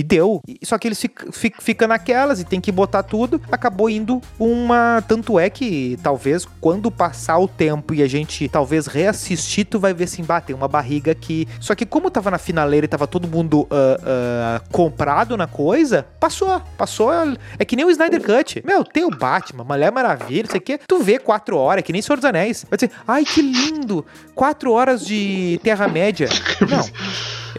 [0.00, 0.40] E deu.
[0.62, 3.38] Só que eles fic- fic- fica naquelas e tem que botar tudo.
[3.52, 5.04] Acabou indo uma.
[5.06, 9.92] Tanto é que talvez quando passar o tempo e a gente talvez reassistir, tu vai
[9.92, 11.46] ver assim, bah, tem uma barriga aqui.
[11.60, 16.06] Só que como tava na finaleira e tava todo mundo ah, ah, comprado na coisa,
[16.18, 16.62] passou.
[16.78, 17.10] Passou.
[17.58, 18.62] É que nem o Snyder Cut.
[18.64, 20.78] Meu, tem o Batman, Mulher Maravilha, isso aqui.
[20.88, 22.64] Tu vê quatro horas, é que nem Senhor dos Anéis.
[22.70, 24.06] Vai dizer, ai que lindo!
[24.34, 26.28] Quatro horas de Terra-média.
[26.70, 26.80] Não.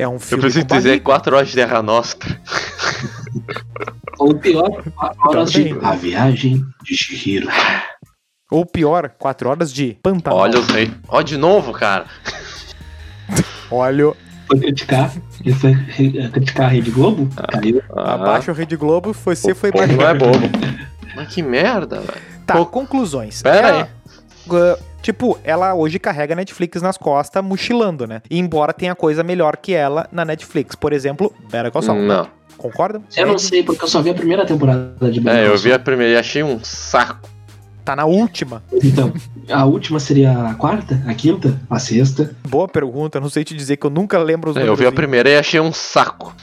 [0.02, 0.42] É um Eu filme.
[0.42, 1.06] preciso com dizer barriga.
[1.06, 2.42] 4 horas de Terra Nostra.
[4.18, 5.78] Ou pior, quatro horas de.
[5.84, 7.48] A Viagem de Shihiro.
[8.50, 10.40] Ou pior, quatro horas de Pantanal.
[10.40, 10.90] Olha os reis.
[11.08, 12.06] Ó, de novo, cara.
[13.70, 14.14] Olha,
[14.48, 15.12] Foi criticar.
[15.46, 17.30] Ele foi re- criticar a Rede Globo.
[17.52, 17.82] Caiu.
[17.96, 20.02] Ah, abaixa o Rede Globo, você foi o povo baixo.
[20.02, 20.50] não é bobo.
[21.16, 22.22] Mas que merda, velho.
[22.46, 23.42] Tá, Pô, conclusões.
[23.44, 23.88] Pera Ela- aí.
[24.50, 28.22] Uh, Tipo, ela hoje carrega a Netflix nas costas, mochilando, né?
[28.30, 30.76] E embora tenha coisa melhor que ela na Netflix.
[30.76, 32.02] Por exemplo, Better Call Saul.
[32.02, 32.28] Não.
[32.58, 33.04] Concordam?
[33.18, 35.74] Eu não sei, porque eu só vi a primeira temporada de Better É, eu vi
[35.74, 37.28] a primeira e achei um saco.
[37.84, 38.62] Tá na última.
[38.84, 39.12] Então,
[39.50, 42.36] a última seria a quarta, a quinta, a sexta.
[42.48, 44.92] Boa pergunta, não sei te dizer que eu nunca lembro os É, eu vi a
[44.92, 46.36] primeira e achei um saco.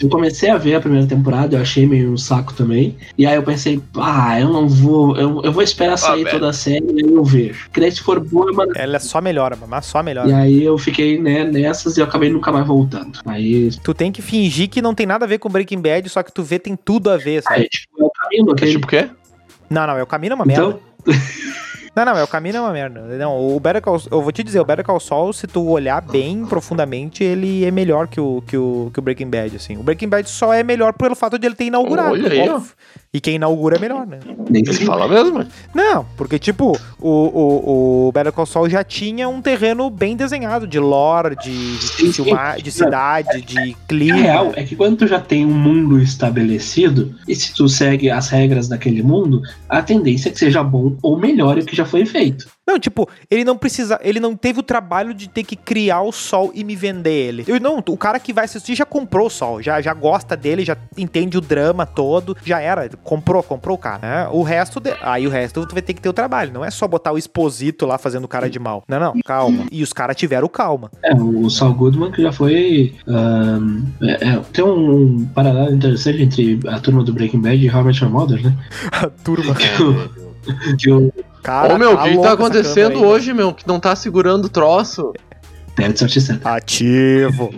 [0.00, 2.96] Eu comecei a ver a primeira temporada, eu achei meio um saco também.
[3.16, 5.16] E aí eu pensei, ah, eu não vou.
[5.16, 6.30] Eu, eu vou esperar sair velho.
[6.38, 7.70] toda a série e aí eu vejo.
[7.72, 8.72] Que daí se for boa, mano.
[8.76, 10.28] Ela só melhora, mas só melhora.
[10.28, 13.20] E aí eu fiquei né, nessas e eu acabei nunca mais voltando.
[13.24, 16.22] Aí, Tu tem que fingir que não tem nada a ver com Breaking Bad, só
[16.22, 17.60] que tu vê tem tudo a ver, sabe?
[17.62, 18.70] aí tipo, é o caminho, É aquele.
[18.72, 19.08] tipo o quê?
[19.70, 20.62] Não, não, é o caminho é uma merda.
[20.62, 20.80] então,
[21.94, 23.00] Não, não, é o caminho é uma merda.
[23.16, 26.00] Não, o Better Call, eu vou te dizer, o Better Call Saul, se tu olhar
[26.00, 29.76] bem profundamente, ele é melhor que o, que o, que o Breaking Bad, assim.
[29.76, 32.12] O Breaking Bad só é melhor pelo fato de ele ter inaugurado.
[32.12, 32.60] Olha aí, ó.
[33.14, 34.18] E quem inaugura é melhor, né?
[34.50, 34.84] nem sei.
[34.84, 35.46] fala mesmo.
[35.72, 40.66] Não, porque, tipo, o, o, o Better Call Saul já tinha um terreno bem desenhado,
[40.66, 44.16] de lore, de, de, filmar, de cidade, de A clima.
[44.16, 48.28] real é que quando tu já tem um mundo estabelecido, e se tu segue as
[48.30, 52.04] regras daquele mundo, a tendência é que seja bom ou melhor o que já foi
[52.06, 52.46] feito.
[52.66, 56.10] Não, tipo, ele não precisa, ele não teve o trabalho de ter que criar o
[56.10, 57.44] sol e me vender ele.
[57.46, 60.64] Eu não, o cara que vai assistir já comprou o sol, já, já gosta dele,
[60.64, 64.28] já entende o drama todo, já era, comprou, comprou o cara, né?
[64.32, 66.70] O resto, de- aí o resto tu vai ter que ter o trabalho, não é
[66.70, 68.82] só botar o exposito lá fazendo cara de mal.
[68.88, 69.66] Não, não, calma.
[69.70, 70.90] E os caras tiveram calma.
[71.02, 72.94] É, o Saul Goodman que já foi.
[73.06, 78.10] ahn, é, é, tem um paralelo interessante entre a turma do Breaking Bad e Your
[78.10, 78.56] Mother, né?
[78.92, 79.54] A turma.
[80.78, 81.12] Que o
[81.44, 83.52] Cara, Ô meu, o que, que tá acontecendo hoje, meu?
[83.52, 85.12] Que não tá segurando o troço.
[85.76, 86.40] David Sortister.
[86.44, 87.50] Ativo.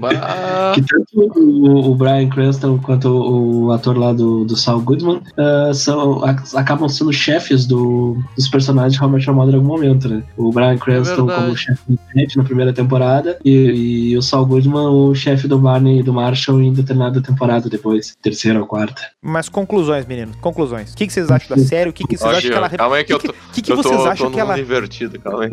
[0.75, 5.21] Que tanto o, o Brian Cranston quanto o, o ator lá do, do Saul Goodman
[5.37, 10.09] ah, são, ac- acabam sendo chefes do, dos personagens de Your Mother em algum momento,
[10.09, 10.23] né?
[10.37, 11.43] O Brian Cranston verdade.
[11.43, 15.59] como chefe do Ted na primeira temporada e, e o Saul Goodman o chefe do
[15.59, 19.03] Barney e do Marshall em determinada temporada depois, terceira ou quarta.
[19.23, 20.93] Mas conclusões, meninos, conclusões.
[20.93, 21.91] O que, que vocês acham da série?
[21.91, 22.71] O que, que vocês Ó, acham que ela...
[22.71, 23.35] Calma aí que eu que, tô.
[23.53, 24.59] que, que eu tô, vocês tô acham num que ela...
[24.59, 25.51] invertido, calma aí.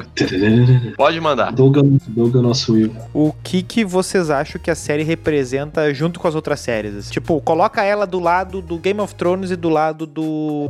[0.95, 1.51] Pode mandar.
[1.51, 2.95] Dogan, Dogan nosso Will.
[3.13, 7.09] O que que vocês acham que a série representa junto com as outras séries?
[7.09, 10.69] Tipo, coloca ela do lado do Game of Thrones e do lado do...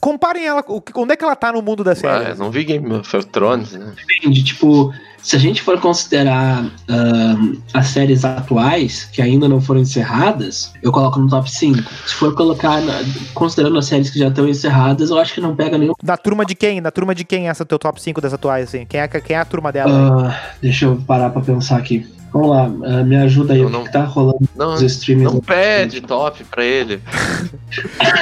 [0.00, 0.64] Comparem ela,
[0.94, 2.30] onde é que ela tá no mundo da série?
[2.30, 3.92] Ah, não vi Game of Thrones, né?
[3.96, 9.80] Depende, tipo, se a gente for considerar ahn, as séries atuais, que ainda não foram
[9.80, 11.78] encerradas, eu coloco no top 5.
[12.06, 13.02] Se for colocar, na-
[13.34, 15.92] considerando as séries que já estão encerradas, eu acho que não pega nenhum.
[16.02, 16.80] Da turma de quem?
[16.80, 18.86] Da turma de quem é essa teu top 5 das atuais, assim?
[18.86, 20.28] Quem é, quem é a turma dela?
[20.30, 22.06] Ah, deixa eu parar pra pensar aqui.
[22.32, 24.82] Vamos lá, ah, me ajuda aí, Eu o que não- que tá rolando Não, nos
[24.82, 25.32] streamings?
[25.32, 27.00] não pede top pra ele.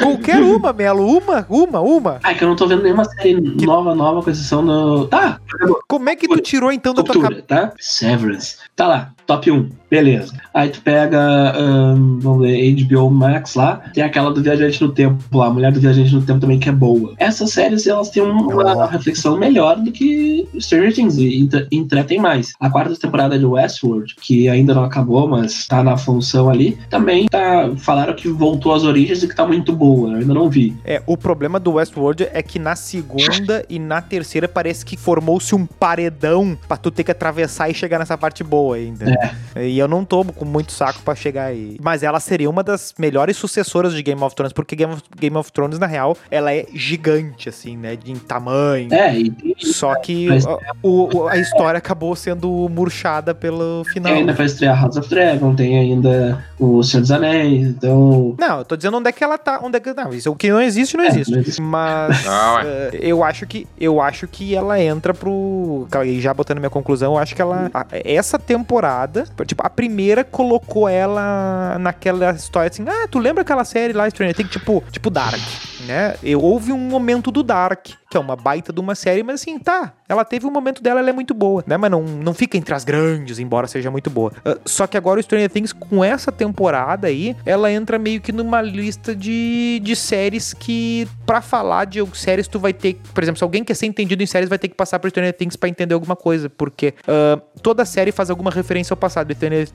[0.01, 1.07] Qualquer uma, Melo.
[1.07, 2.21] Uma, uma, uma.
[2.23, 3.35] Ah, é que eu não tô vendo nenhuma série
[3.65, 5.07] nova, nova, com exceção do.
[5.09, 5.41] Tá,
[5.89, 7.43] Como é que tu tirou então da tua cabeça?
[7.43, 7.73] tá?
[7.79, 8.57] Severance.
[8.75, 9.69] Tá lá, top 1.
[9.89, 10.35] Beleza.
[10.53, 13.81] Aí tu pega, ahn, vamos ver, HBO Max lá.
[13.95, 16.73] Tem aquela do Viajante no Tempo lá, Mulher do Viajante no Tempo também, que é
[16.73, 17.15] boa.
[17.19, 18.47] Essas séries, elas têm uma
[18.83, 18.87] Oh.
[18.87, 22.53] reflexão melhor do que Stranger Things e entre- entretem mais.
[22.59, 27.27] A quarta temporada de Westworld, que ainda não acabou, mas tá na função ali, também
[27.27, 27.71] tá.
[27.77, 30.11] Falaram que voltou às origens e que tá muito boa.
[30.13, 30.75] Eu ainda não vi.
[30.85, 35.55] É, o problema do Westworld é que na segunda e na terceira parece que formou-se
[35.55, 39.16] um paredão pra tu ter que atravessar e chegar nessa parte boa ainda.
[39.57, 41.77] E eu não tô com muito saco pra chegar aí.
[41.83, 45.37] Mas ela seria uma das melhores sucessoras de Game of Thrones, porque Game of, Game
[45.37, 47.97] of Thrones, na real, ela é gigante, assim, né?
[47.97, 48.93] De, em tamanho.
[48.93, 50.45] É, e, e Só que Mas-
[50.83, 54.13] o- o- a história acabou sendo murchada pelo final.
[54.13, 58.35] tem ainda vai estrear House of Dragon, tem ainda o Senhor dos Anéis, então.
[58.39, 59.61] Não, eu tô dizendo onde é que ela tá.
[59.63, 61.31] Onde é que, não, isso o que não existe, não É, existe.
[61.33, 61.63] não existe.
[61.63, 65.87] Mas Não, eh, eu acho que eu acho que ela entra pro.
[66.05, 67.71] E já botando minha conclusão, eu acho que ela.
[67.73, 69.06] a- essa temporada,
[69.47, 74.35] tipo, a primeira colocou ela naquela história assim: ah, tu lembra aquela série lá, Stranger
[74.35, 74.51] Things?
[74.51, 75.41] Tipo, tipo Dark,
[75.85, 76.15] né?
[76.23, 79.59] Eu, houve um momento do Dark, que é uma baita de uma série, mas assim,
[79.59, 79.93] tá.
[80.09, 81.77] Ela teve um momento dela, ela é muito boa, né?
[81.77, 84.33] Mas não, não fica entre as grandes, embora seja muito boa.
[84.45, 88.33] Ah, só que agora o Stranger Things, com essa temporada aí, ela entra meio que
[88.33, 92.99] numa lista de, de séries que, pra falar de séries, tu vai ter.
[93.13, 95.33] Por exemplo, se alguém quer ser entendido em séries, vai ter que passar por Stranger
[95.33, 96.49] Things pra entender alguma coisa.
[96.49, 99.33] Porque ah, toda série faz alguma referência ao passado.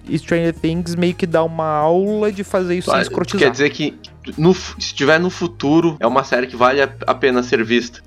[0.07, 3.41] E Stranger, Things meio que dá uma aula de fazer isso sem Vai, escrotizar.
[3.41, 3.99] Quer dizer que
[4.37, 8.01] no, se tiver no futuro, é uma série que vale a pena ser vista.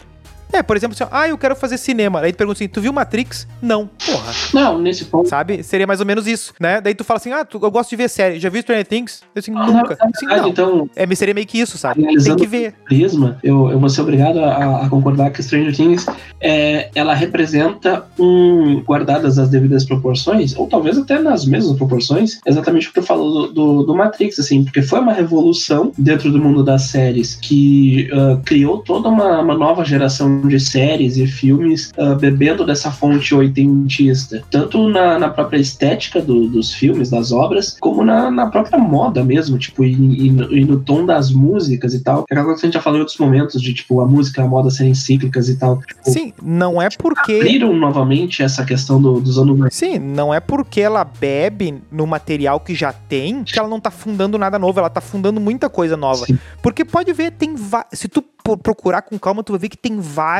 [0.54, 2.20] É, por exemplo, assim, ah, eu quero fazer cinema.
[2.20, 3.44] Aí tu pergunta assim, tu viu Matrix?
[3.60, 3.88] Não.
[4.06, 4.32] Porra.
[4.52, 5.28] Não, nesse ponto.
[5.28, 5.64] Sabe?
[5.64, 6.80] Seria mais ou menos isso, né?
[6.80, 8.38] Daí tu fala assim, ah, tu, eu gosto de ver série.
[8.38, 9.22] Já viu Stranger Things?
[9.34, 9.94] Eu assim, Na nunca.
[10.00, 10.48] Assim, verdade, não.
[10.48, 12.06] então, É, seria meio que isso, sabe?
[12.22, 12.74] Tem que ver.
[12.84, 16.06] prisma, eu, eu vou ser obrigado a, a concordar que Stranger Things
[16.40, 22.86] é, ela representa um, guardadas as devidas proporções, ou talvez até nas mesmas proporções, exatamente
[22.86, 26.38] o que tu falou do, do, do Matrix, assim, porque foi uma revolução dentro do
[26.38, 31.92] mundo das séries que ah, criou toda uma, uma nova geração de séries e filmes
[31.98, 37.76] ah, bebendo dessa fonte oitentista, tanto na, na própria estética do- dos filmes, das obras,
[37.80, 39.92] como na, na própria moda mesmo, tipo, e,
[40.26, 42.20] e no, e no tom das músicas e tal.
[42.20, 44.40] É aquela coisa que a gente já falou em outros momentos, de tipo, a música
[44.40, 45.78] e a moda serem cíclicas e tal.
[45.80, 47.32] Tipo, Sim, não é porque.
[47.36, 52.58] abriram novamente essa questão do- dos anos Sim, não é porque ela bebe no material
[52.60, 55.96] que já tem que ela não tá fundando nada novo, ela tá fundando muita coisa
[55.96, 56.24] nova.
[56.26, 56.38] Sim.
[56.62, 58.22] Porque pode ver, tem va- se tu
[58.62, 60.33] procurar com calma, tu vai ver que tem vários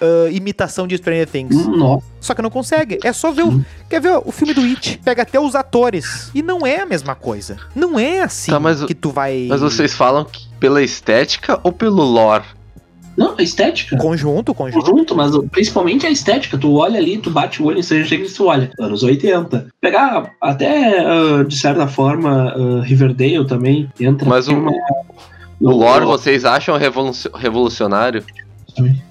[0.00, 1.54] ah, imitação de Stranger Things.
[1.54, 2.98] Hum, Nossa, Só que não consegue.
[3.04, 3.52] É só ver o.
[3.52, 3.64] Sim.
[3.88, 5.00] Quer ver o filme do It?
[5.04, 6.30] Pega até os atores.
[6.34, 7.56] E não é a mesma coisa.
[7.74, 9.46] Não é assim Tá, que tu vai.
[9.48, 12.44] Mas vocês falam que pela estética ou pelo lore?
[13.16, 13.96] não, a estética.
[13.96, 14.84] Conjunto, conjunto.
[14.90, 16.58] Conjunto, mas principalmente a estética.
[16.58, 19.68] Tu olha ali, tu bate o olho em Stranger Things, tu olha, anos 80.
[19.80, 24.28] Pegar até, ah, de certa forma, ah, Riverdale também entra.
[24.28, 24.70] Mas o- uma-
[25.58, 27.30] O lore vocês acham revolucio-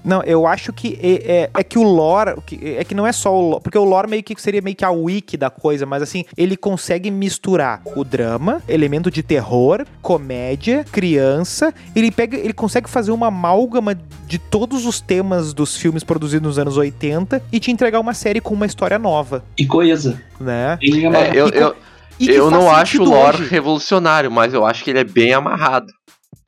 [0.04, 3.34] Não, eu acho que é, é- é que o lore, é que não é só
[3.34, 6.02] o lore, porque o lore meio que seria meio que a wiki da coisa, mas
[6.02, 12.88] assim, ele consegue misturar o drama, elemento de terror, comédia, criança, ele pega, ele consegue
[12.88, 13.94] fazer uma amálgama
[14.26, 18.40] de todos os temas dos filmes produzidos nos anos 80 e te entregar uma série
[18.40, 20.20] com uma história nova, E coisa.
[20.40, 20.78] né?
[20.82, 21.76] É É, eu, e eu,
[22.18, 23.50] E eu não acho o lore hoje.
[23.50, 25.86] revolucionário, mas eu acho que ele é bem amarrado.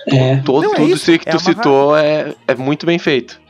[0.07, 0.37] É.
[0.37, 1.57] Todo, Não, é tudo isso, que é tu amarrado.
[1.57, 3.41] citou é, é muito bem feito.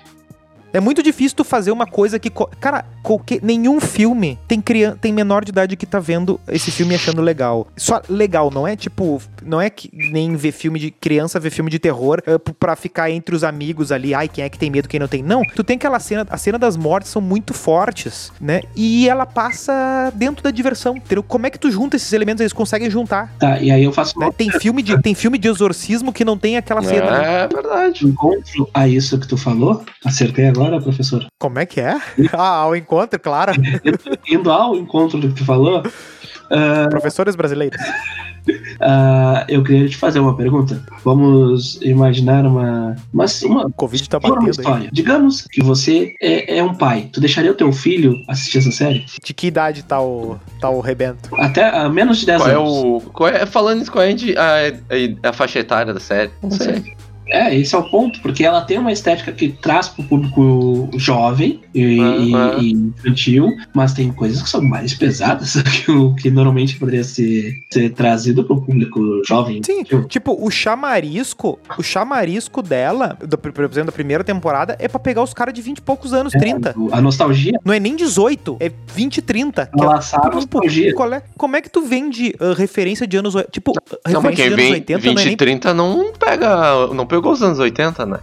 [0.73, 2.31] É muito difícil tu fazer uma coisa que.
[2.61, 6.93] Cara, qualquer, nenhum filme tem, crian tem menor de idade que tá vendo esse filme
[6.93, 7.67] e achando legal.
[7.77, 9.21] Só legal, não é tipo.
[9.43, 13.11] Não é que nem ver filme de criança, ver filme de terror uh, pra ficar
[13.11, 14.15] entre os amigos ali.
[14.15, 15.23] Ai, quem é que tem medo, quem não tem.
[15.23, 15.43] Não.
[15.55, 16.27] Tu tem aquela cena.
[16.29, 18.63] A cena das mortes são muito fortes, né?
[18.77, 20.97] E ela passa dentro da diversão.
[20.97, 21.23] Entendeu?
[21.23, 22.41] Como é que tu junta esses elementos?
[22.41, 23.33] Eles conseguem juntar.
[23.39, 24.31] Tá, e aí eu faço né?
[24.37, 27.17] Tem, filme de, tem filme de exorcismo que não tem aquela cena.
[27.23, 28.07] É verdade.
[28.07, 29.85] encontro a isso que tu falou.
[30.05, 31.27] Acertei agora, professor.
[31.39, 31.99] Como é que é?
[32.33, 33.53] Ah, ao encontro, claro.
[34.29, 35.83] Indo ao encontro do que tu falou,
[36.51, 37.81] ah, Professores brasileiros.
[38.81, 40.83] Ah, eu queria te fazer uma pergunta.
[41.05, 42.97] Vamos imaginar uma.
[43.13, 44.51] Uma, uma, Covid tá uma batendo aí.
[44.51, 44.91] história.
[44.93, 47.11] Digamos que você é, é um pai.
[47.13, 49.05] Tu deixaria o teu filho assistir essa série?
[49.23, 51.29] De que idade tá o, tá o rebento?
[51.39, 52.69] Até ah, menos de 10 Qual é anos.
[52.69, 53.01] o.
[53.13, 56.31] Qual é, falando isso, qual é a, a, a faixa etária da série?
[56.43, 56.97] Não sei.
[57.31, 61.61] É, esse é o ponto, porque ela tem uma estética que traz pro público jovem
[61.75, 62.01] e,
[62.35, 62.57] ah.
[62.61, 67.63] e infantil, mas tem coisas que são mais pesadas que o que normalmente poderia ser,
[67.71, 69.63] ser trazido pro público jovem.
[69.65, 70.05] Sim, infantil.
[70.09, 75.23] tipo, o chamarisco, o chamarisco dela, do, por exemplo, da primeira temporada, é pra pegar
[75.23, 76.75] os caras de 20 e poucos anos, 30.
[76.93, 79.67] A nostalgia, Não é nem 18, é 20 e 30.
[79.67, 80.95] que é- ela sabe a nostalgia.
[80.95, 83.35] qual é, como é que tu vende ah, referência de anos...
[83.51, 83.73] Tipo,
[84.07, 85.37] Não, mas referência de anos vem 80 20 não é e nem...
[85.37, 86.87] 30 não pega.
[86.95, 88.21] Não pegou os anos 80, né?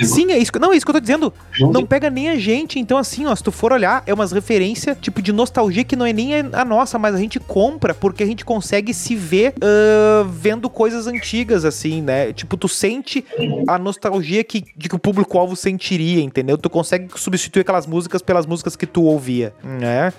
[0.00, 1.32] Sim, é isso, que- não, é isso que eu tô dizendo.
[1.72, 2.78] Não pega nem a gente.
[2.78, 6.04] Então, assim, ó, se tu for olhar, é umas referências, tipo, de nostalgia que não
[6.06, 10.26] é nem a nossa, mas a gente compra porque a gente consegue se ver ah,
[10.28, 12.32] vendo coisas antigas, assim, né?
[12.32, 13.24] Tipo, tu sente
[13.68, 16.56] a nostalgia que, de que o público-alvo sentiria, entendeu?
[16.58, 20.12] Tu consegue substituir aquelas músicas pelas músicas que tu ouvia, né?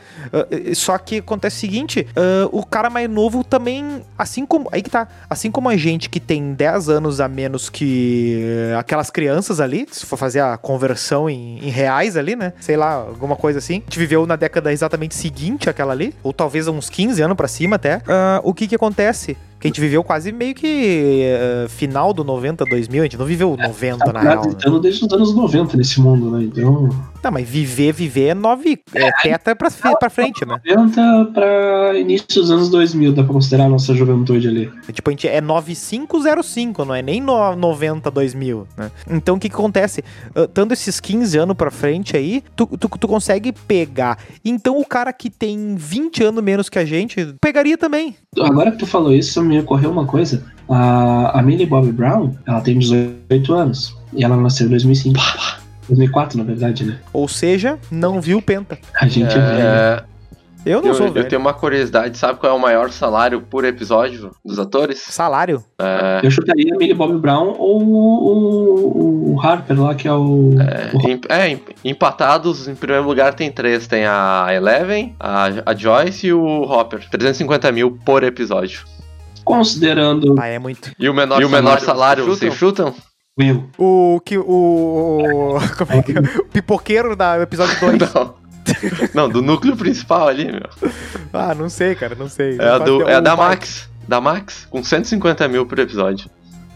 [0.52, 4.82] Eh, só que acontece o seguinte, ah, o cara mais novo também, assim como, aí
[4.82, 8.42] que tá, assim como a gente que tem 10 anos a menos que
[8.78, 12.54] aquelas crianças ali, se for fazer a conversão em, em reais ali, né?
[12.60, 13.76] Sei lá, alguma coisa assim.
[13.76, 17.48] A gente viveu na década exatamente seguinte àquela ali, ou talvez uns 15 anos pra
[17.48, 18.02] cima até.
[18.08, 19.38] Ah, o que que acontece?
[19.66, 23.26] Que a gente viveu quase meio que eh, final do 90, 2000, a gente não
[23.26, 24.46] viveu 90 na real.
[24.46, 24.52] Né?
[24.52, 26.44] Estamos desde os anos 90 nesse mundo, né?
[26.44, 26.88] Então,
[27.24, 30.60] Não, mas viver, viver é nove, é teta pra, pra frente, né?
[30.64, 34.72] 90 para início dos anos 2000, dá pra considerar a nossa juventude ali.
[34.94, 38.92] Tipo, a gente é 9505, não é nem no 90 2000, né?
[39.10, 40.04] Então, o que que acontece?
[40.36, 44.20] Ah, Tanto esses 15 anos pra frente aí, tu, tu, tu consegue pegar.
[44.44, 48.16] Então, o cara que tem 20 anos menos que a gente, pegaria também.
[48.40, 50.44] Agora que tu falou isso, me ocorreu uma coisa.
[50.70, 53.96] A, a Millie Bobby Brown, ela tem 18 anos.
[54.14, 55.20] E ela nasceu em 2005.
[55.88, 56.98] 2004, na verdade, né?
[57.14, 58.78] Ou seja, não viu Penta.
[59.00, 59.60] A gente é, velho.
[59.62, 60.04] É,
[60.66, 61.28] Eu não eu, sou eu velho.
[61.28, 65.00] tenho uma curiosidade, sabe qual é o maior salário por episódio dos atores?
[65.00, 65.64] Salário?
[65.80, 70.14] É, Eu chutaria a Millie Bobby Brown ou o, o- o Harper lá, que é
[70.14, 70.56] o.
[70.56, 73.86] o- em- é, em- empatados, em primeiro lugar tem três.
[73.86, 77.08] Tem a Eleven, a, a Joyce e o Hopper.
[77.12, 78.86] 350 mil por episódio.
[79.46, 80.92] Considerando Ah, é muito.
[81.00, 82.94] E o menor, e o menor salário, vocês chutam?
[83.38, 83.70] eu.
[83.78, 86.20] O que o, o como é que é?
[86.20, 88.00] O pipoqueiro da episódio 2.
[88.14, 88.46] Não.
[89.14, 90.68] Não, do núcleo principal ali, meu.
[91.32, 92.58] ah, não sei, cara, não sei.
[92.60, 93.36] É a, Não do, é da.
[93.36, 93.88] Max.
[94.08, 96.30] Da Max, com 150 mil por episódio.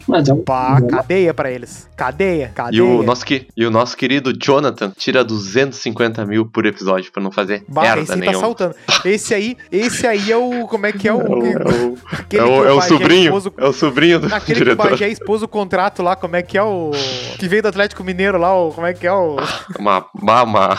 [0.09, 0.41] Mas é um.
[0.43, 1.87] Pá, cadeia pra eles.
[1.95, 2.77] Cadeia, cadeia.
[2.77, 7.21] E o, nosso, que- e o nosso querido Jonathan tira 250 mil por episódio pra
[7.21, 8.39] não fazer Bah, merda esse aí tá nenhuma.
[8.39, 8.75] saltando.
[9.05, 10.67] Esse aí, esse aí é o.
[10.67, 11.19] Como é que é o.
[11.29, 13.23] É o, é o- aquele é o- é o Bagé sobrinho.
[13.37, 14.89] expôs o- É o sobrinho do Aquele que o diretor.
[14.91, 16.91] Bagé expôs o contrato lá, como é que é o.
[17.37, 19.37] Que veio do Atlético Mineiro lá, o, como é que é o.
[19.77, 20.77] Uma, uma, uma,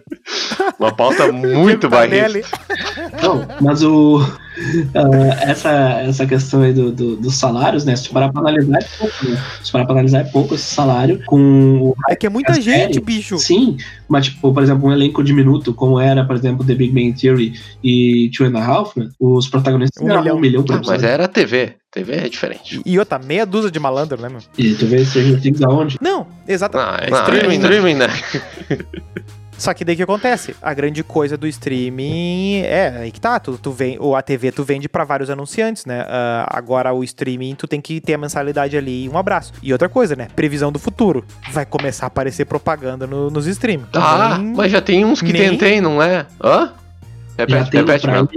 [0.78, 2.40] uma pauta muito barrista.
[3.22, 4.20] Não, mas o.
[4.94, 5.70] ah, essa,
[6.02, 7.96] essa questão aí do, do- dos salários, né?
[7.96, 9.44] Se parar pra analisar é pouco, né?
[9.62, 11.38] Se parar pra analisar é pouco esse salário com
[11.80, 13.38] o É que é muita É gente, bicho.
[13.38, 13.76] Sim,
[14.08, 17.52] mas tipo, por exemplo, um elenco diminuto, como era, por exemplo, The Big Bang Theory
[17.82, 20.36] e Two and a Half, né, os protagonistas Um ganhavam milhão.
[20.36, 21.74] um milhão por Ah, mas era TV.
[21.90, 22.80] TV é diferente.
[22.86, 24.38] E outra, meia dúzia de malandro, né, meu?
[24.56, 25.98] E tu vê Stranger Things aonde?
[26.00, 26.78] Não, exato.
[26.78, 28.06] Não, é É streaming, streaming, né?
[28.06, 28.78] streaming, né?
[29.62, 30.56] Só que daí o que acontece?
[30.60, 34.50] A grande coisa do streaming é aí que tá, tu, tu vem, ou a TV
[34.50, 36.04] tu vende pra vários anunciantes, né?
[36.08, 39.52] Ah, agora o streaming tu tem que ter a mensalidade ali e um abraço.
[39.62, 40.26] E outra coisa, né?
[40.34, 41.24] Previsão do futuro.
[41.52, 43.86] Vai começar a aparecer propaganda no- nos streaming.
[43.94, 46.26] Ah, Nem- mas já tem uns que nem- tentei, não é?
[46.42, 46.72] Hã?
[47.38, 48.28] Repete, repete mesmo.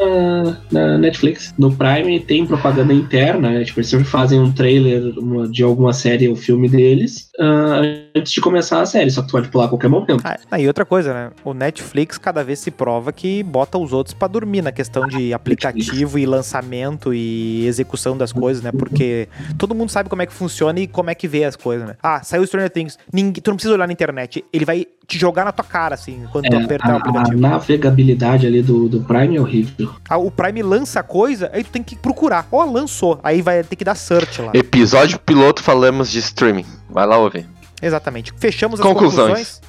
[0.00, 1.52] Na, na Netflix.
[1.58, 3.64] No Prime tem propaganda interna, né?
[3.64, 7.80] Tipo, eles sempre fazem um trailer uma- de alguma série ou filme deles ah,
[8.14, 10.20] antes de começar a série, só que tu pode pular a qualquer momento.
[10.24, 11.30] Ah, ah, e outra coisa, né?
[11.44, 15.32] O Netflix cada vez se prova que bota os outros pra dormir na questão de
[15.34, 18.70] aplicativo e lançamento e execução das coisas, né?
[18.72, 19.28] Porque
[19.58, 21.96] todo mundo sabe como é que funciona e como é que vê as coisas, né?
[22.02, 25.44] Ah, saiu Stranger Things, ninguém, tu não precisa olhar na internet, ele vai te jogar
[25.44, 27.40] na tua cara, assim, quando tu É, apertar o a, a aplicativo.
[27.40, 29.87] navegabilidade ali do, do Prime é horrível.
[30.08, 32.46] Ah, o Prime lança coisa, aí tu tem que procurar.
[32.50, 34.52] Ó, lançou, aí vai ter que dar search lá.
[34.54, 36.66] Episódio piloto falamos de streaming.
[36.88, 37.46] Vai lá ouvir.
[37.80, 38.32] Exatamente.
[38.36, 39.28] Fechamos as Conclusões.
[39.28, 39.60] conclusões.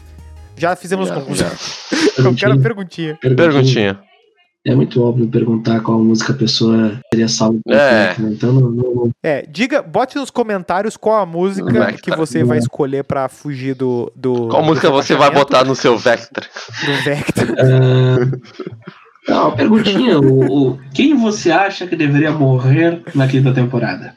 [0.58, 1.88] Já fizemos Já, as conclusões.
[2.18, 3.18] Eu quero perguntinha.
[3.22, 4.00] Perguntinha.
[4.68, 7.60] É muito óbvio perguntar qual música a pessoa teria salvo.
[7.66, 8.14] no É.
[8.20, 8.30] Né?
[8.34, 13.06] Então não, não- É, diga, bote nos comentários qual a música que você vai escolher
[13.06, 14.12] pra fugir do.
[14.14, 16.44] do Qual do música você vai botar no seu Vector?
[16.86, 17.48] Do Vector.
[17.58, 18.38] Ah,
[19.30, 20.20] Não, perguntinha.
[20.20, 24.16] o, o- quem você acha que deveria morrer na quinta temporada?